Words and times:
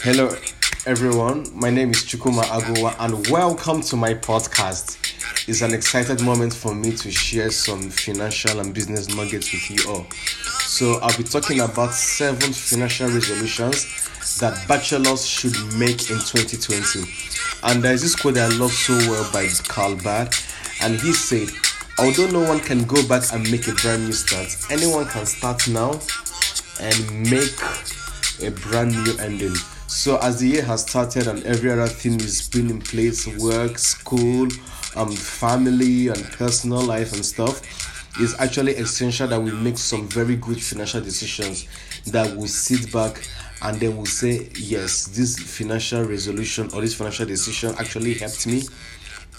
Hello, 0.00 0.32
everyone. 0.86 1.44
My 1.52 1.70
name 1.70 1.90
is 1.90 2.04
Chukwuma 2.04 2.42
Agowa, 2.42 2.94
and 3.00 3.26
welcome 3.30 3.80
to 3.80 3.96
my 3.96 4.14
podcast. 4.14 4.96
It's 5.48 5.60
an 5.60 5.74
excited 5.74 6.22
moment 6.22 6.54
for 6.54 6.72
me 6.72 6.92
to 6.92 7.10
share 7.10 7.50
some 7.50 7.90
financial 7.90 8.60
and 8.60 8.72
business 8.72 9.08
nuggets 9.08 9.52
with 9.52 9.68
you 9.68 9.90
all. 9.90 10.06
So, 10.68 11.00
I'll 11.02 11.16
be 11.18 11.24
talking 11.24 11.60
about 11.60 11.94
seven 11.94 12.52
financial 12.52 13.08
resolutions 13.08 13.86
that 14.38 14.68
bachelors 14.68 15.26
should 15.26 15.56
make 15.74 16.10
in 16.10 16.18
2020. 16.20 17.02
And 17.64 17.82
there's 17.82 18.02
this 18.02 18.14
quote 18.14 18.38
I 18.38 18.46
love 18.56 18.70
so 18.70 18.96
well 19.10 19.28
by 19.32 19.48
Carl 19.66 19.96
Bard, 19.96 20.32
and 20.80 20.94
he 21.00 21.12
said, 21.12 21.48
Although 21.98 22.30
no 22.30 22.48
one 22.48 22.60
can 22.60 22.84
go 22.84 23.06
back 23.08 23.32
and 23.32 23.50
make 23.50 23.66
a 23.66 23.72
brand 23.72 24.04
new 24.04 24.12
start, 24.12 24.56
anyone 24.70 25.06
can 25.06 25.26
start 25.26 25.66
now 25.66 25.98
and 26.80 27.28
make 27.28 27.58
a 28.40 28.50
brand 28.50 28.92
new 28.92 29.18
ending. 29.18 29.56
So 29.88 30.18
as 30.18 30.40
the 30.40 30.48
year 30.48 30.62
has 30.64 30.82
started 30.82 31.26
and 31.28 31.42
every 31.44 31.70
other 31.70 31.86
thing 31.86 32.20
is 32.20 32.46
being 32.50 32.68
in 32.68 32.78
place, 32.78 33.26
work, 33.38 33.78
school, 33.78 34.46
um, 34.94 35.10
family 35.10 36.08
and 36.08 36.22
personal 36.32 36.82
life 36.82 37.14
and 37.14 37.24
stuff, 37.24 37.62
it's 38.20 38.38
actually 38.38 38.74
essential 38.74 39.26
that 39.28 39.40
we 39.40 39.50
make 39.50 39.78
some 39.78 40.06
very 40.06 40.36
good 40.36 40.62
financial 40.62 41.00
decisions 41.00 41.66
that 42.08 42.36
will 42.36 42.46
sit 42.46 42.92
back 42.92 43.26
and 43.62 43.80
then 43.80 43.96
we'll 43.96 44.04
say, 44.04 44.50
yes, 44.58 45.06
this 45.06 45.38
financial 45.38 46.04
resolution 46.04 46.68
or 46.74 46.82
this 46.82 46.94
financial 46.94 47.24
decision 47.24 47.74
actually 47.78 48.12
helped 48.12 48.46
me 48.46 48.64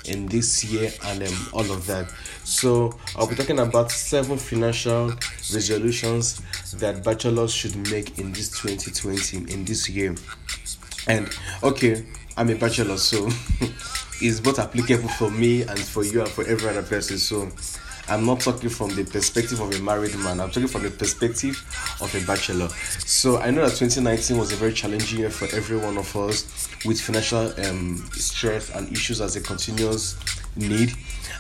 in 0.06 0.26
this 0.26 0.64
year 0.64 0.92
and 1.06 1.22
um, 1.22 1.48
all 1.54 1.72
of 1.72 1.86
that. 1.86 2.12
So 2.44 2.98
I'll 3.16 3.28
be 3.28 3.36
talking 3.36 3.60
about 3.60 3.92
seven 3.92 4.40
financial 4.40 5.10
resolutions 5.54 6.42
that 6.78 7.04
bachelors 7.04 7.52
should 7.52 7.76
make 7.92 8.20
in 8.20 8.32
this 8.32 8.50
2020 8.60 9.52
in 9.52 9.66
this 9.66 9.90
year. 9.90 10.16
And 11.08 11.30
okay, 11.64 12.06
I'm 12.38 12.50
a 12.50 12.56
bachelor, 12.56 12.98
so 12.98 13.28
it's 14.22 14.40
both 14.40 14.60
applicable 14.60 15.10
for 15.10 15.30
me 15.30 15.64
and 15.64 15.80
for 15.80 16.04
you 16.04 16.22
and 16.22 16.30
for 16.30 16.46
every 16.46 16.70
other 16.70 16.84
person. 16.84 17.18
So 17.18 17.50
I'm 18.10 18.26
not 18.26 18.40
talking 18.40 18.70
from 18.70 18.96
the 18.96 19.04
perspective 19.04 19.60
of 19.60 19.72
a 19.72 19.80
married 19.82 20.16
man, 20.16 20.40
I'm 20.40 20.50
talking 20.50 20.68
from 20.68 20.84
the 20.84 20.90
perspective 20.90 21.56
of 22.02 22.14
a 22.16 22.26
bachelor. 22.26 22.68
So 23.06 23.38
I 23.38 23.52
know 23.52 23.62
that 23.62 23.76
2019 23.76 24.38
was 24.38 24.52
a 24.52 24.56
very 24.56 24.74
challenging 24.74 25.20
year 25.20 25.30
for 25.30 25.54
every 25.56 25.78
one 25.78 25.98
of 25.98 26.16
us 26.16 26.70
with 26.86 27.00
financial 27.00 27.54
um, 27.66 28.10
stress 28.14 28.72
and 28.72 28.92
issues 28.92 29.22
as 29.22 29.36
a 29.36 29.42
continuous 29.42 30.18
need 30.56 30.94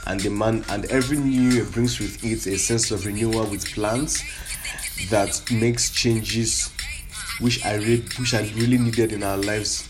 and 0.05 0.21
demand, 0.21 0.65
and 0.69 0.85
every 0.85 1.17
new 1.17 1.49
year 1.51 1.65
brings 1.65 1.99
with 1.99 2.23
it 2.23 2.45
a 2.45 2.57
sense 2.57 2.91
of 2.91 3.05
renewal 3.05 3.45
with 3.45 3.65
plans 3.73 4.23
that 5.09 5.41
makes 5.51 5.89
changes 5.89 6.71
which 7.39 7.65
I 7.65 7.75
re- 7.75 8.05
which 8.17 8.33
I 8.33 8.41
really 8.55 8.77
needed 8.77 9.11
in 9.13 9.23
our 9.23 9.37
lives. 9.37 9.85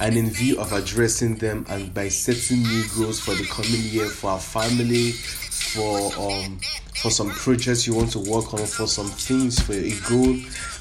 And 0.00 0.16
in 0.16 0.30
view 0.30 0.60
of 0.60 0.72
addressing 0.72 1.36
them 1.36 1.66
and 1.68 1.92
by 1.92 2.08
setting 2.08 2.62
new 2.62 2.84
goals 2.96 3.18
for 3.18 3.34
the 3.34 3.44
coming 3.46 3.82
year 3.82 4.06
for 4.06 4.30
our 4.30 4.38
family 4.40 5.10
for 5.12 6.12
um 6.16 6.60
for 7.02 7.10
some 7.10 7.30
projects 7.30 7.86
you 7.86 7.94
want 7.94 8.10
to 8.12 8.18
work 8.18 8.54
on 8.54 8.64
for 8.66 8.86
some 8.86 9.06
things 9.06 9.60
for 9.60 9.72
a 9.72 9.92
goal 10.08 10.36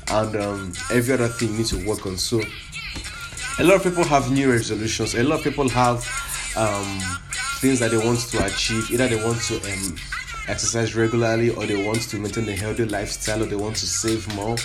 and 0.10 0.36
um, 0.36 0.74
every 0.92 1.14
other 1.14 1.28
thing 1.28 1.52
you 1.52 1.58
need 1.60 1.68
to 1.68 1.88
work 1.88 2.06
on. 2.06 2.18
So 2.18 2.42
a 3.60 3.64
lot 3.64 3.76
of 3.76 3.84
people 3.84 4.04
have 4.04 4.32
new 4.32 4.52
resolutions. 4.52 5.16
A 5.16 5.24
lot 5.24 5.40
of 5.40 5.44
people 5.44 5.70
have 5.70 5.98
um, 6.56 7.00
things 7.60 7.80
that 7.80 7.92
they 7.92 7.98
want 7.98 8.20
to 8.20 8.46
achieve 8.46 8.90
either 8.92 9.08
they 9.08 9.24
want 9.24 9.42
to 9.44 9.56
um, 9.72 9.96
exercise 10.48 10.96
regularly 10.96 11.50
or 11.50 11.66
they 11.66 11.86
want 11.86 12.02
to 12.02 12.18
maintain 12.18 12.48
a 12.50 12.56
healthy 12.56 12.86
lifestyle 12.86 13.44
or 13.44 13.46
they 13.46 13.56
want 13.56 13.76
to 13.76 13.86
save 13.88 14.34
more 14.36 14.56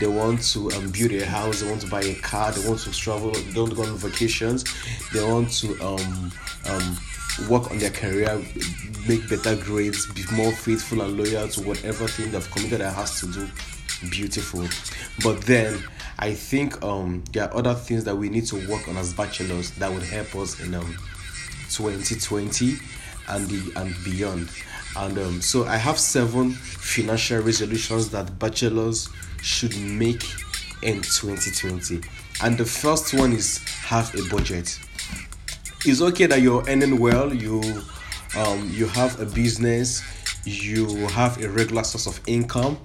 they 0.00 0.06
want 0.06 0.42
to 0.42 0.70
um, 0.72 0.90
build 0.90 1.12
a 1.12 1.24
house 1.24 1.60
they 1.60 1.68
want 1.68 1.80
to 1.80 1.88
buy 1.88 2.02
a 2.02 2.14
car 2.16 2.52
they 2.52 2.66
want 2.68 2.80
to 2.80 2.90
travel 2.92 3.30
they 3.30 3.60
want 3.60 3.70
to 3.70 3.76
go 3.76 3.82
on 3.82 3.96
vacations 3.96 4.64
they 5.12 5.22
want 5.22 5.50
to 5.50 5.72
um, 5.84 6.32
um, 6.68 6.96
work 7.48 7.70
on 7.70 7.78
their 7.78 7.90
career 7.90 8.42
make 9.08 9.28
better 9.28 9.56
grades 9.56 10.06
be 10.12 10.24
more 10.32 10.52
faithful 10.52 11.02
and 11.02 11.16
loyal 11.16 11.48
to 11.48 11.60
whatever 11.62 12.06
thing 12.06 12.30
they've 12.30 12.50
committed 12.50 12.80
that 12.80 12.94
has 12.94 13.20
to 13.20 13.26
do 13.32 13.48
beautiful. 14.10 14.64
But 15.24 15.40
then 15.42 15.82
i 16.20 16.32
think 16.32 16.82
um, 16.82 17.22
there 17.32 17.44
are 17.44 17.56
other 17.56 17.74
things 17.74 18.04
that 18.04 18.16
we 18.16 18.28
need 18.28 18.46
to 18.46 18.68
work 18.68 18.88
on 18.88 18.96
as 18.96 19.12
bachelors 19.12 19.70
that 19.72 19.92
would 19.92 20.02
help 20.02 20.34
us 20.36 20.60
in 20.60 20.74
um, 20.74 20.96
2020 21.70 22.76
and 23.28 23.48
the 23.48 23.72
and 23.80 23.94
beyond 24.04 24.48
and 24.96 25.18
um, 25.18 25.40
so 25.40 25.64
i 25.66 25.76
have 25.76 25.98
seven 25.98 26.50
financial 26.52 27.40
resolutions 27.42 28.10
that 28.10 28.38
bachelors 28.38 29.08
should 29.42 29.76
make 29.78 30.22
in 30.82 31.02
2020 31.02 32.00
and 32.42 32.56
the 32.56 32.64
first 32.64 33.14
one 33.14 33.32
is 33.32 33.58
have 33.82 34.14
a 34.14 34.22
budget. 34.28 34.78
It's 35.84 36.00
okay 36.00 36.26
that 36.26 36.40
you're 36.40 36.62
earning 36.68 36.98
well 36.98 37.32
you 37.32 37.62
um, 38.36 38.68
you 38.72 38.86
have 38.86 39.20
a 39.20 39.26
business 39.26 40.02
you 40.44 40.86
have 41.08 41.42
a 41.42 41.48
regular 41.48 41.82
source 41.82 42.06
of 42.06 42.20
income 42.26 42.78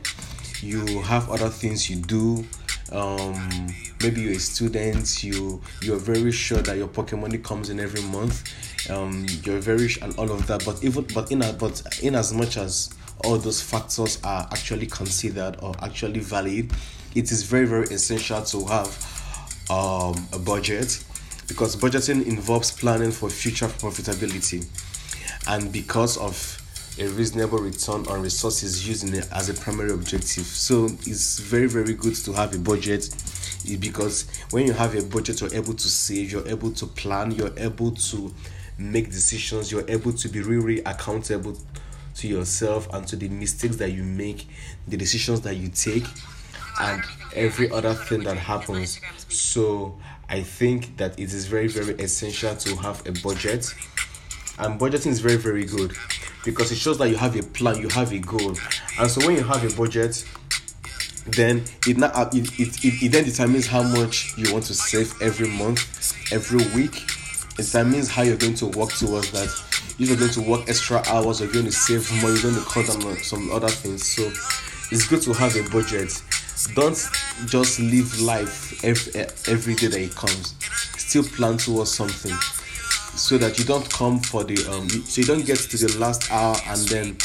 you 0.62 1.02
have 1.02 1.30
other 1.30 1.50
things 1.50 1.90
you 1.90 1.98
do 1.98 2.46
um, 2.92 3.68
maybe 4.02 4.22
you're 4.22 4.34
a 4.34 4.40
student 4.40 5.24
you 5.24 5.62
you're 5.82 5.98
very 5.98 6.32
sure 6.32 6.60
that 6.60 6.78
your 6.78 6.88
pocket 6.88 7.18
money 7.18 7.38
comes 7.38 7.70
in 7.70 7.80
every 7.80 8.02
month. 8.04 8.44
Um, 8.90 9.26
you're 9.44 9.60
very 9.60 9.90
and 10.02 10.16
all 10.18 10.30
of 10.32 10.46
that 10.48 10.66
but 10.66 10.84
even 10.84 11.06
but 11.14 11.32
in 11.32 11.42
a, 11.42 11.54
but 11.54 11.82
in 12.02 12.16
as 12.16 12.34
much 12.34 12.58
as 12.58 12.94
all 13.24 13.38
those 13.38 13.62
factors 13.62 14.20
are 14.24 14.48
actually 14.52 14.88
considered 14.88 15.56
or 15.62 15.74
actually 15.82 16.20
valid 16.20 16.74
it 17.16 17.32
is 17.32 17.44
very 17.44 17.66
very 17.66 17.86
essential 17.86 18.42
to 18.42 18.66
have 18.66 18.90
um, 19.70 20.28
a 20.34 20.40
budget 20.40 21.04
because 21.48 21.76
budgeting 21.76 22.26
involves 22.26 22.72
planning 22.72 23.12
for 23.12 23.30
future 23.30 23.68
profitability. 23.68 24.66
And 25.48 25.72
because 25.72 26.18
of 26.18 26.63
a 27.00 27.08
reasonable 27.08 27.58
return 27.58 28.06
on 28.08 28.22
resources 28.22 28.88
used 28.88 29.04
in 29.04 29.14
it 29.16 29.28
as 29.32 29.50
a 29.50 29.54
primary 29.54 29.92
objective. 29.92 30.46
So 30.46 30.86
it's 30.86 31.40
very, 31.40 31.68
very 31.68 31.94
good 31.94 32.16
to 32.16 32.34
have 32.34 32.54
a 32.54 32.60
budget 32.60 33.10
because 33.80 34.28
when 34.52 34.68
you 34.68 34.74
have 34.74 34.96
a 34.96 35.02
budget, 35.02 35.42
you're 35.42 35.54
able 35.54 35.74
to 35.74 35.90
save, 35.90 36.32
you're 36.32 36.48
able 36.48 36.72
to 36.72 36.86
plan, 36.86 37.32
you're 37.32 37.58
able 37.58 37.92
to 37.92 38.34
make 38.78 39.10
decisions, 39.10 39.72
you're 39.72 39.90
able 39.90 40.14
to 40.14 40.30
be 40.30 40.42
really 40.42 40.80
accountable 40.84 41.58
to 42.16 42.28
yourself 42.28 42.92
and 42.94 43.08
to 43.08 43.16
the 43.16 43.30
mistakes 43.30 43.78
that 43.78 43.92
you 43.92 44.04
make, 44.04 44.48
the 44.88 44.98
decisions 44.98 45.42
that 45.42 45.56
you 45.56 45.70
take, 45.70 46.06
and 46.80 47.04
every 47.36 47.72
other 47.72 47.94
thing 47.94 48.24
that 48.24 48.38
happens. 48.38 49.00
So 49.30 49.98
I 50.30 50.42
think 50.42 50.98
that 50.98 51.18
it 51.20 51.34
is 51.34 51.46
very, 51.48 51.68
very 51.68 51.94
essential 51.96 52.56
to 52.56 52.76
have 52.78 53.06
a 53.08 53.12
budget. 53.24 53.74
And 54.60 54.80
budgeting 54.80 55.08
is 55.08 55.20
very, 55.20 55.38
very 55.38 55.66
good 55.66 55.96
because 56.44 56.72
it 56.72 56.76
shows 56.76 56.98
that 56.98 57.10
you 57.10 57.16
have 57.16 57.36
a 57.38 57.44
plan, 57.44 57.78
you 57.78 57.90
have 57.90 58.12
a 58.12 58.20
goal. 58.20 58.56
And 59.00 59.10
so 59.10 59.26
when 59.26 59.36
you 59.36 59.44
have 59.44 59.64
a 59.64 59.76
budget, 59.76 60.26
then 61.26 61.64
it, 61.88 61.98
not, 61.98 62.16
uh, 62.16 62.30
it, 62.34 62.60
it, 62.60 62.84
it, 62.84 63.04
it 63.04 63.12
then 63.12 63.24
determines 63.24 63.68
how 63.68 63.84
much 63.84 64.38
you 64.38 64.52
want 64.52 64.66
to 64.66 64.74
save 64.74 65.14
every 65.22 65.48
month, 65.48 66.14
every 66.34 66.66
week. 66.76 66.96
It 67.58 67.66
determines 67.66 68.10
how 68.10 68.24
you're 68.24 68.38
going 68.38 68.56
to 68.56 68.66
work 68.68 68.92
towards 68.92 69.32
that. 69.32 69.50
You're 69.98 70.18
going 70.18 70.32
to 70.32 70.42
work 70.42 70.68
extra 70.68 71.02
hours, 71.08 71.40
you're 71.40 71.52
going 71.52 71.66
to 71.66 71.72
save 71.72 72.12
more, 72.22 72.32
you're 72.32 72.42
going 72.42 72.56
to 72.56 72.70
cut 72.70 72.88
down 72.88 73.04
on 73.04 73.18
some 73.18 73.52
other 73.52 73.70
things. 73.70 74.06
So 74.06 74.24
it's 74.92 75.08
good 75.08 75.22
to 75.24 75.34
have 75.34 75.56
a 75.56 75.70
budget. 75.70 76.22
Don't 76.76 76.98
just 77.46 77.80
live 77.80 78.20
life 78.22 78.84
every, 78.84 79.22
every 79.52 79.76
day 79.76 79.88
that 79.88 80.00
it 80.00 80.16
comes. 80.16 80.56
Still 80.98 81.24
plan 81.24 81.58
towards 81.58 81.92
something 81.92 82.36
so 83.16 83.38
that 83.38 83.60
you 83.60 83.66
don't 83.66 83.88
come 83.92 84.20
for 84.20 84.44
the 84.44 84.58
um 84.72 84.90
so 84.90 85.22
you 85.22 85.28
don't 85.28 85.46
get 85.46 85.58
to 85.58 85.78
the 85.78 85.98
last 86.00 86.32
hour 86.32 86.56
and 86.68 86.80
then 86.88 87.18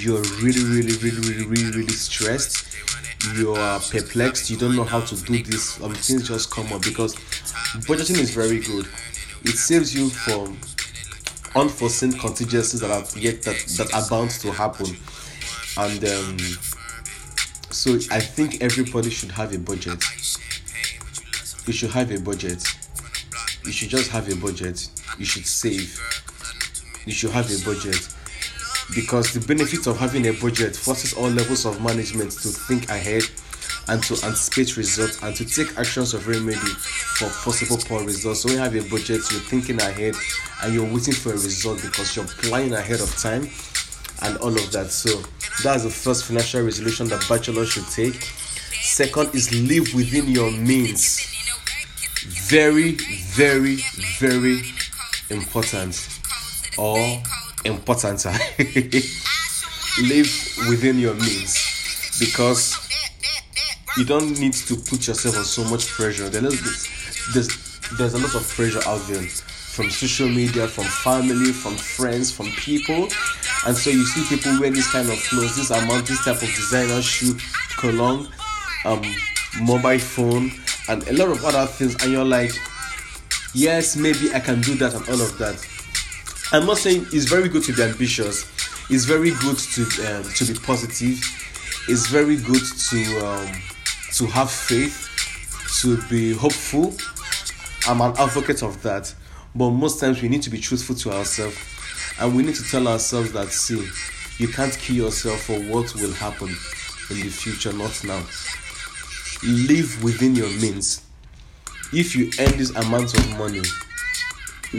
you're 0.00 0.22
really 0.40 0.62
really 0.64 0.96
really 0.98 1.20
really 1.20 1.46
really 1.46 1.70
really 1.72 1.88
stressed. 1.88 2.66
You 3.34 3.52
are 3.54 3.80
perplexed. 3.80 4.48
You 4.48 4.56
don't 4.56 4.76
know 4.76 4.84
how 4.84 5.00
to 5.00 5.16
do 5.16 5.42
this 5.42 5.80
um 5.82 5.94
things 5.94 6.28
just 6.28 6.50
come 6.50 6.72
up 6.72 6.82
because 6.82 7.14
budgeting 7.86 8.18
is 8.18 8.30
very 8.30 8.60
good. 8.60 8.86
It 9.42 9.56
saves 9.56 9.94
you 9.94 10.08
from 10.10 10.58
unforeseen 11.56 12.12
contingencies 12.12 12.80
that 12.80 12.90
are 12.90 13.18
yet 13.18 13.42
that, 13.42 13.56
that 13.76 13.92
are 13.94 14.08
bound 14.08 14.30
to 14.30 14.52
happen. 14.52 14.96
And 15.76 16.04
um 16.04 16.38
so 17.70 17.94
i 18.10 18.18
think 18.18 18.62
everybody 18.62 19.10
should 19.10 19.32
have 19.32 19.52
a 19.52 19.58
budget. 19.58 20.02
You 21.66 21.72
should 21.72 21.90
have 21.90 22.10
a 22.10 22.20
budget 22.20 22.62
you 23.64 23.72
should 23.72 23.88
just 23.88 24.10
have 24.10 24.28
a 24.30 24.36
budget 24.36 24.88
you 25.18 25.24
should 25.24 25.46
save 25.46 25.98
you 27.06 27.12
should 27.12 27.30
have 27.30 27.50
a 27.50 27.64
budget 27.64 28.08
because 28.94 29.32
the 29.34 29.40
benefit 29.46 29.86
of 29.86 29.98
having 29.98 30.26
a 30.28 30.32
budget 30.32 30.74
forces 30.74 31.12
all 31.12 31.28
levels 31.28 31.66
of 31.66 31.82
management 31.82 32.30
to 32.32 32.48
think 32.48 32.88
ahead 32.90 33.22
and 33.88 34.02
to 34.02 34.14
anticipate 34.24 34.76
results 34.76 35.22
and 35.22 35.34
to 35.36 35.44
take 35.44 35.78
actions 35.78 36.14
of 36.14 36.26
remedy 36.28 36.56
for 36.56 37.28
possible 37.42 37.78
poor 37.78 38.04
results. 38.04 38.40
So 38.42 38.48
when 38.48 38.56
you 38.58 38.62
have 38.62 38.74
a 38.74 38.88
budget, 38.90 39.22
you're 39.30 39.40
thinking 39.40 39.80
ahead 39.80 40.14
and 40.62 40.74
you're 40.74 40.84
waiting 40.84 41.14
for 41.14 41.30
a 41.30 41.32
result 41.32 41.80
because 41.82 42.14
you're 42.14 42.26
planning 42.26 42.74
ahead 42.74 43.00
of 43.00 43.14
time 43.16 43.48
and 44.22 44.36
all 44.38 44.54
of 44.54 44.72
that. 44.72 44.90
So 44.90 45.22
that's 45.62 45.84
the 45.84 45.90
first 45.90 46.24
financial 46.24 46.62
resolution 46.62 47.08
that 47.08 47.26
bachelor 47.28 47.64
should 47.64 47.86
take. 47.88 48.22
Second 48.82 49.34
is 49.34 49.52
live 49.52 49.94
within 49.94 50.28
your 50.28 50.50
means. 50.50 51.37
Very, 52.26 52.92
very, 53.32 53.76
very 54.18 54.62
important 55.30 56.08
or 56.76 56.98
important. 57.64 58.24
Live 60.02 60.30
within 60.68 60.98
your 60.98 61.14
means 61.14 62.18
because 62.20 62.76
you 63.96 64.04
don't 64.04 64.38
need 64.38 64.52
to 64.52 64.76
put 64.76 65.06
yourself 65.06 65.36
on 65.36 65.44
so 65.44 65.64
much 65.64 65.88
pressure. 65.88 66.28
There's, 66.28 66.86
there's, 67.34 67.80
there's 67.98 68.14
a 68.14 68.18
lot 68.18 68.34
of 68.34 68.48
pressure 68.48 68.80
out 68.86 69.00
there 69.08 69.22
from 69.78 69.90
social 69.90 70.28
media, 70.28 70.66
from 70.66 70.84
family, 70.84 71.52
from 71.52 71.74
friends, 71.76 72.32
from 72.32 72.46
people. 72.46 73.08
And 73.66 73.76
so 73.76 73.90
you 73.90 74.04
see 74.06 74.36
people 74.36 74.58
wear 74.60 74.70
this 74.70 74.90
kind 74.90 75.08
of 75.08 75.18
clothes, 75.24 75.56
this 75.56 75.70
amount, 75.70 76.06
this 76.06 76.24
type 76.24 76.36
of 76.36 76.48
designer 76.48 77.02
shoe, 77.02 77.36
cologne, 77.76 78.28
um, 78.84 79.02
mobile 79.62 79.98
phone, 79.98 80.50
and 80.88 81.06
a 81.08 81.12
lot 81.12 81.28
of 81.28 81.44
other 81.44 81.66
things, 81.66 82.02
and 82.02 82.12
you're 82.12 82.24
like, 82.24 82.52
yes, 83.54 83.96
maybe 83.96 84.32
I 84.34 84.40
can 84.40 84.60
do 84.60 84.74
that 84.76 84.94
and 84.94 85.06
all 85.08 85.20
of 85.20 85.36
that. 85.38 85.64
I'm 86.52 86.66
not 86.66 86.78
saying 86.78 87.06
it's 87.12 87.26
very 87.26 87.48
good 87.48 87.62
to 87.64 87.72
be 87.74 87.82
ambitious. 87.82 88.46
It's 88.90 89.04
very 89.04 89.32
good 89.32 89.58
to 89.58 89.82
um, 89.82 90.22
to 90.22 90.44
be 90.46 90.58
positive. 90.58 91.20
It's 91.88 92.06
very 92.06 92.36
good 92.36 92.62
to 92.90 93.26
um, 93.26 93.52
to 94.14 94.26
have 94.26 94.50
faith, 94.50 95.08
to 95.82 96.00
be 96.08 96.32
hopeful. 96.32 96.94
I'm 97.86 98.00
an 98.00 98.14
advocate 98.18 98.62
of 98.62 98.82
that. 98.82 99.14
But 99.54 99.70
most 99.70 100.00
times 100.00 100.22
we 100.22 100.28
need 100.28 100.42
to 100.42 100.50
be 100.50 100.58
truthful 100.58 100.94
to 100.96 101.12
ourselves, 101.12 101.56
and 102.20 102.34
we 102.34 102.42
need 102.42 102.54
to 102.54 102.64
tell 102.64 102.88
ourselves 102.88 103.32
that 103.32 103.48
see, 103.48 103.86
you 104.38 104.48
can't 104.48 104.72
kill 104.78 104.96
yourself 104.96 105.42
for 105.42 105.58
what 105.60 105.94
will 105.94 106.12
happen 106.12 106.48
in 107.10 107.16
the 107.16 107.28
future, 107.28 107.72
not 107.72 108.02
now 108.04 108.22
live 109.42 110.02
within 110.02 110.34
your 110.34 110.50
means. 110.60 111.02
If 111.92 112.14
you 112.14 112.30
earn 112.38 112.56
this 112.58 112.70
amount 112.70 113.16
of 113.16 113.38
money, 113.38 113.62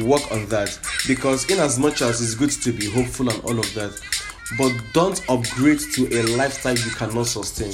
work 0.03 0.31
on 0.31 0.45
that 0.47 0.77
because 1.07 1.50
in 1.50 1.59
as 1.59 1.79
much 1.79 2.01
as 2.01 2.21
it's 2.21 2.35
good 2.35 2.51
to 2.51 2.71
be 2.71 2.89
hopeful 2.89 3.29
and 3.29 3.44
all 3.44 3.57
of 3.57 3.73
that, 3.73 4.00
but 4.57 4.71
don't 4.94 5.21
upgrade 5.29 5.79
to 5.94 6.07
a 6.19 6.21
lifestyle 6.35 6.75
you 6.75 6.91
cannot 6.91 7.27
sustain. 7.27 7.73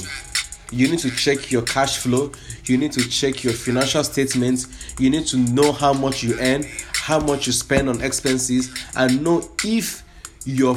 You 0.72 0.88
need 0.88 0.98
to 1.00 1.10
check 1.10 1.52
your 1.52 1.62
cash 1.62 1.98
flow, 1.98 2.32
you 2.64 2.76
need 2.76 2.92
to 2.92 3.08
check 3.08 3.44
your 3.44 3.52
financial 3.52 4.02
statements, 4.02 4.66
you 4.98 5.10
need 5.10 5.26
to 5.28 5.36
know 5.36 5.72
how 5.72 5.92
much 5.92 6.22
you 6.22 6.36
earn, 6.40 6.64
how 6.94 7.20
much 7.20 7.46
you 7.46 7.52
spend 7.52 7.88
on 7.88 8.00
expenses, 8.00 8.74
and 8.96 9.22
know 9.22 9.48
if 9.64 10.02
your 10.44 10.76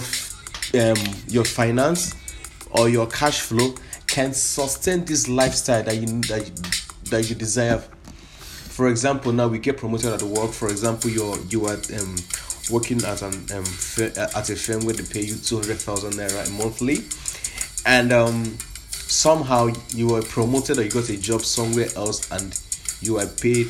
um, 0.75 0.97
your 1.27 1.45
finance 1.45 2.13
or 2.71 2.89
your 2.89 3.07
cash 3.07 3.41
flow 3.41 3.73
can 4.09 4.33
sustain 4.33 5.05
this 5.05 5.27
lifestyle 5.27 5.83
that 5.83 5.95
you 5.95 6.07
that, 6.21 6.45
that 7.09 7.29
you 7.29 7.35
desire. 7.35 7.77
For 7.77 8.87
example, 8.87 9.31
now 9.31 9.47
we 9.47 9.59
get 9.59 9.77
promoted 9.77 10.13
at 10.13 10.19
the 10.19 10.25
work. 10.25 10.51
For 10.51 10.69
example, 10.69 11.09
you're 11.09 11.37
you 11.49 11.65
are 11.65 11.77
um, 11.99 12.15
working 12.71 13.03
at 13.03 13.21
an 13.21 13.33
um, 13.53 13.65
at 14.35 14.49
a 14.49 14.55
firm 14.55 14.85
where 14.85 14.95
they 14.95 15.03
pay 15.03 15.21
you 15.21 15.35
two 15.35 15.57
hundred 15.57 15.77
thousand 15.77 16.13
naira 16.13 16.49
monthly, 16.57 17.03
and 17.85 18.11
um, 18.13 18.57
somehow 18.91 19.69
you 19.89 20.07
were 20.07 20.21
promoted 20.21 20.77
or 20.77 20.83
you 20.83 20.89
got 20.89 21.09
a 21.09 21.17
job 21.17 21.41
somewhere 21.41 21.87
else 21.95 22.31
and 22.31 22.59
you 23.01 23.17
are 23.17 23.25
paid 23.25 23.67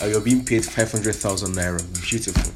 or 0.00 0.08
you're 0.08 0.20
being 0.20 0.44
paid 0.44 0.64
five 0.64 0.90
hundred 0.90 1.14
thousand 1.14 1.54
naira. 1.54 1.82
Beautiful. 2.08 2.52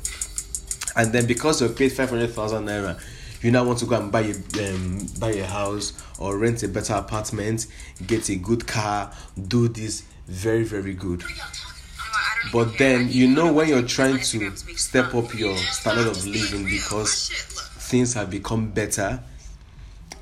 And 0.96 1.12
then 1.12 1.26
because 1.26 1.60
you're 1.60 1.70
paid 1.70 1.92
five 1.92 2.10
hundred 2.10 2.30
thousand 2.30 2.66
naira, 2.66 2.98
you 3.42 3.50
now 3.50 3.64
want 3.64 3.78
to 3.78 3.86
go 3.86 3.96
and 3.96 4.12
buy 4.12 4.20
a 4.20 4.74
um, 4.74 5.06
buy 5.18 5.30
a 5.30 5.46
house 5.46 5.92
or 6.18 6.36
rent 6.36 6.62
a 6.62 6.68
better 6.68 6.94
apartment, 6.94 7.66
get 8.06 8.28
a 8.28 8.36
good 8.36 8.66
car, 8.66 9.12
do 9.48 9.68
this 9.68 10.02
very 10.26 10.62
very 10.62 10.94
good. 10.94 11.24
But 12.52 12.76
then 12.78 13.08
you 13.10 13.28
know 13.28 13.52
when 13.52 13.68
you're 13.68 13.82
trying 13.82 14.18
to 14.18 14.56
step 14.76 15.14
up 15.14 15.34
your 15.34 15.56
standard 15.56 16.08
of 16.08 16.26
living 16.26 16.64
because 16.64 17.28
things 17.78 18.14
have 18.14 18.30
become 18.30 18.70
better, 18.70 19.20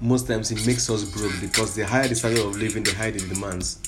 most 0.01 0.29
times 0.29 0.51
it 0.53 0.65
makes 0.67 0.89
us 0.89 1.05
broke 1.05 1.41
because 1.41 1.75
the 1.75 1.87
higher 1.87 2.07
the 2.07 2.15
standard 2.15 2.45
of 2.45 2.57
living, 2.57 2.85
the 2.85 2.95
higher 2.95 3.11
the 3.11 3.21
demands. 3.21 3.81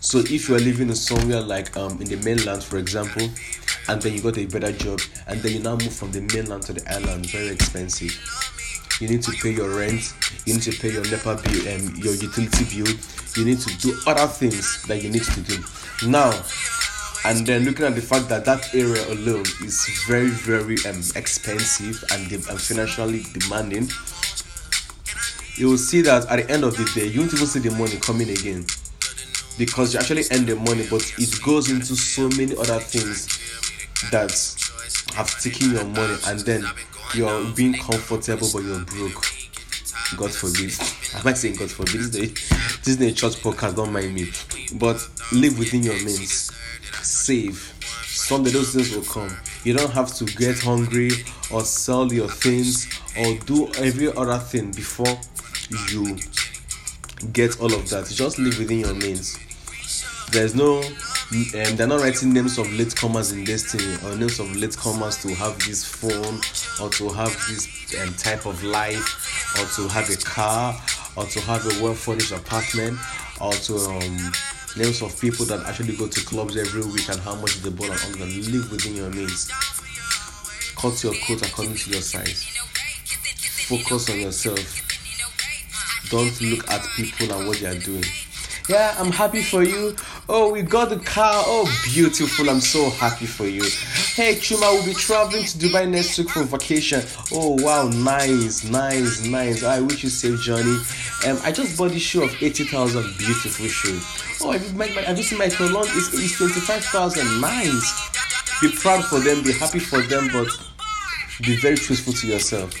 So 0.00 0.18
if 0.18 0.48
you 0.48 0.54
are 0.54 0.60
living 0.60 0.88
in 0.88 0.94
somewhere 0.94 1.40
like 1.40 1.76
um 1.76 2.00
in 2.00 2.08
the 2.08 2.16
mainland, 2.24 2.62
for 2.62 2.78
example, 2.78 3.28
and 3.88 4.00
then 4.00 4.14
you 4.14 4.22
got 4.22 4.38
a 4.38 4.46
better 4.46 4.70
job, 4.70 5.00
and 5.26 5.40
then 5.42 5.52
you 5.52 5.58
now 5.60 5.72
move 5.72 5.92
from 5.92 6.12
the 6.12 6.20
mainland 6.20 6.62
to 6.64 6.74
the 6.74 6.92
island, 6.92 7.26
very 7.26 7.48
expensive 7.48 8.16
you 9.00 9.08
need 9.08 9.22
to 9.22 9.32
pay 9.32 9.50
your 9.50 9.76
rent, 9.76 10.14
you 10.46 10.54
need 10.54 10.62
to 10.62 10.72
pay 10.72 10.90
your 10.90 11.04
NEPA 11.04 11.40
bill, 11.42 11.74
um, 11.74 11.94
your 11.96 12.14
utility 12.14 12.64
bill, 12.64 12.94
you 13.36 13.44
need 13.44 13.60
to 13.60 13.78
do 13.78 13.96
other 14.06 14.26
things 14.26 14.82
that 14.84 15.02
you 15.02 15.10
need 15.10 15.22
to 15.22 15.40
do. 15.42 15.58
Now, 16.06 16.32
and 17.24 17.46
then 17.46 17.64
looking 17.64 17.84
at 17.84 17.94
the 17.94 18.02
fact 18.02 18.28
that 18.28 18.44
that 18.44 18.74
area 18.74 19.06
alone 19.08 19.44
is 19.62 19.86
very, 20.06 20.28
very 20.28 20.76
um, 20.86 21.02
expensive 21.16 22.02
and, 22.12 22.28
de- 22.28 22.36
and 22.50 22.60
financially 22.60 23.22
demanding, 23.34 23.88
you 25.56 25.68
will 25.68 25.78
see 25.78 26.02
that 26.02 26.26
at 26.30 26.46
the 26.46 26.52
end 26.52 26.64
of 26.64 26.76
the 26.76 26.84
day, 26.94 27.06
you 27.06 27.20
won't 27.20 27.34
even 27.34 27.46
see 27.46 27.58
the 27.58 27.70
money 27.72 27.96
coming 27.96 28.30
again 28.30 28.64
because 29.58 29.92
you 29.92 30.00
actually 30.00 30.22
earn 30.32 30.46
the 30.46 30.54
money, 30.54 30.86
but 30.88 31.02
it 31.18 31.42
goes 31.42 31.70
into 31.70 31.96
so 31.96 32.28
many 32.30 32.56
other 32.56 32.78
things 32.78 33.26
that 34.10 34.30
have 35.14 35.28
taken 35.40 35.72
your 35.72 35.84
money 35.84 36.16
and 36.26 36.40
then 36.40 36.64
you're 37.14 37.44
being 37.54 37.74
comfortable 37.74 38.48
but 38.52 38.62
you're 38.62 38.84
broke. 38.84 39.24
God 40.16 40.32
forbid. 40.32 40.72
I 41.14 41.22
might 41.22 41.36
say 41.36 41.54
God 41.54 41.70
forbid. 41.70 42.00
This 42.00 42.14
is, 42.14 42.48
this 42.80 42.88
is 42.88 43.00
a 43.00 43.12
church 43.12 43.36
podcast, 43.42 43.76
don't 43.76 43.92
mind 43.92 44.14
me. 44.14 44.30
But 44.74 45.06
live 45.32 45.58
within 45.58 45.82
your 45.82 45.94
means. 45.96 46.50
Save. 47.02 47.74
Someday 48.04 48.50
those 48.50 48.74
things 48.74 48.94
will 48.94 49.04
come. 49.04 49.36
You 49.64 49.74
don't 49.74 49.90
have 49.92 50.14
to 50.16 50.24
get 50.24 50.58
hungry 50.58 51.10
or 51.50 51.62
sell 51.62 52.12
your 52.12 52.28
things 52.28 52.88
or 53.16 53.34
do 53.44 53.68
every 53.78 54.12
other 54.12 54.38
thing 54.38 54.70
before 54.72 55.18
you 55.90 56.16
get 57.32 57.60
all 57.60 57.72
of 57.72 57.88
that. 57.90 58.06
Just 58.08 58.38
live 58.38 58.58
within 58.58 58.80
your 58.80 58.94
means. 58.94 59.38
There's 60.30 60.54
no 60.54 60.82
um, 61.30 61.76
they're 61.76 61.86
not 61.86 62.00
writing 62.00 62.32
names 62.32 62.56
of 62.56 62.66
latecomers 62.68 63.34
in 63.34 63.44
destiny 63.44 63.96
or 64.02 64.16
names 64.16 64.40
of 64.40 64.46
latecomers 64.48 65.20
to 65.20 65.34
have 65.34 65.58
this 65.58 65.84
phone 65.84 66.40
or 66.80 66.90
to 66.90 67.10
have 67.10 67.30
this 67.48 67.68
um, 68.00 68.14
type 68.14 68.46
of 68.46 68.62
life 68.64 69.54
or 69.60 69.66
to 69.76 69.88
have 69.92 70.08
a 70.08 70.16
car 70.16 70.74
or 71.16 71.24
to 71.26 71.40
have 71.40 71.64
a 71.66 71.82
well 71.82 71.92
furnished 71.92 72.32
apartment 72.32 72.98
or 73.42 73.52
to 73.52 73.76
um, 73.76 74.32
names 74.78 75.02
of 75.02 75.20
people 75.20 75.44
that 75.44 75.66
actually 75.66 75.94
go 75.96 76.08
to 76.08 76.24
clubs 76.24 76.56
every 76.56 76.82
week 76.82 77.06
and 77.10 77.20
how 77.20 77.34
much 77.34 77.60
they 77.60 77.68
ball 77.68 77.90
and 77.90 78.00
all 78.06 78.26
that. 78.26 78.50
Live 78.50 78.70
within 78.72 78.96
your 78.96 79.10
means. 79.10 79.50
Cut 80.76 81.02
your 81.04 81.12
coat 81.26 81.46
according 81.46 81.74
to 81.74 81.90
your 81.90 82.00
size. 82.00 82.44
Focus 83.68 84.08
on 84.08 84.18
yourself. 84.18 84.84
Don't 86.08 86.40
look 86.40 86.70
at 86.70 86.82
people 86.96 87.30
and 87.36 87.46
what 87.46 87.58
they 87.58 87.66
are 87.66 87.78
doing. 87.78 88.04
Yeah, 88.68 88.94
I'm 88.98 89.12
happy 89.12 89.42
for 89.42 89.62
you. 89.62 89.94
Oh, 90.30 90.52
we 90.52 90.60
got 90.60 90.90
the 90.90 90.98
car. 90.98 91.42
Oh, 91.46 91.64
beautiful. 91.86 92.50
I'm 92.50 92.60
so 92.60 92.90
happy 92.90 93.24
for 93.24 93.46
you. 93.46 93.62
Hey, 93.62 94.34
Chuma, 94.34 94.74
we'll 94.74 94.84
be 94.84 94.92
traveling 94.92 95.44
to 95.44 95.56
Dubai 95.56 95.88
next 95.88 96.18
week 96.18 96.28
for 96.28 96.42
vacation. 96.42 97.00
Oh, 97.32 97.56
wow. 97.62 97.88
Nice, 97.88 98.62
nice, 98.64 99.24
nice. 99.24 99.64
I 99.64 99.80
wish 99.80 100.02
you 100.02 100.10
safe 100.10 100.38
journey. 100.42 100.76
Um, 101.26 101.38
I 101.44 101.50
just 101.50 101.78
bought 101.78 101.92
this 101.92 102.02
shoe 102.02 102.24
of 102.24 102.42
80,000. 102.42 103.02
Beautiful 103.16 103.68
shoe. 103.68 103.98
Oh, 104.44 104.52
have 104.52 104.62
you, 104.62 104.76
my, 104.76 104.90
my, 104.90 105.00
have 105.00 105.16
you 105.16 105.24
seen 105.24 105.38
my 105.38 105.48
cologne? 105.48 105.86
It's, 105.88 106.12
it's 106.12 106.36
25,000. 106.36 107.40
Nice. 107.40 108.60
Be 108.60 108.70
proud 108.70 109.04
for 109.06 109.20
them. 109.20 109.42
Be 109.42 109.52
happy 109.52 109.78
for 109.78 110.02
them. 110.02 110.28
But 110.30 110.48
be 111.40 111.56
very 111.56 111.76
truthful 111.76 112.12
to 112.12 112.26
yourself. 112.26 112.74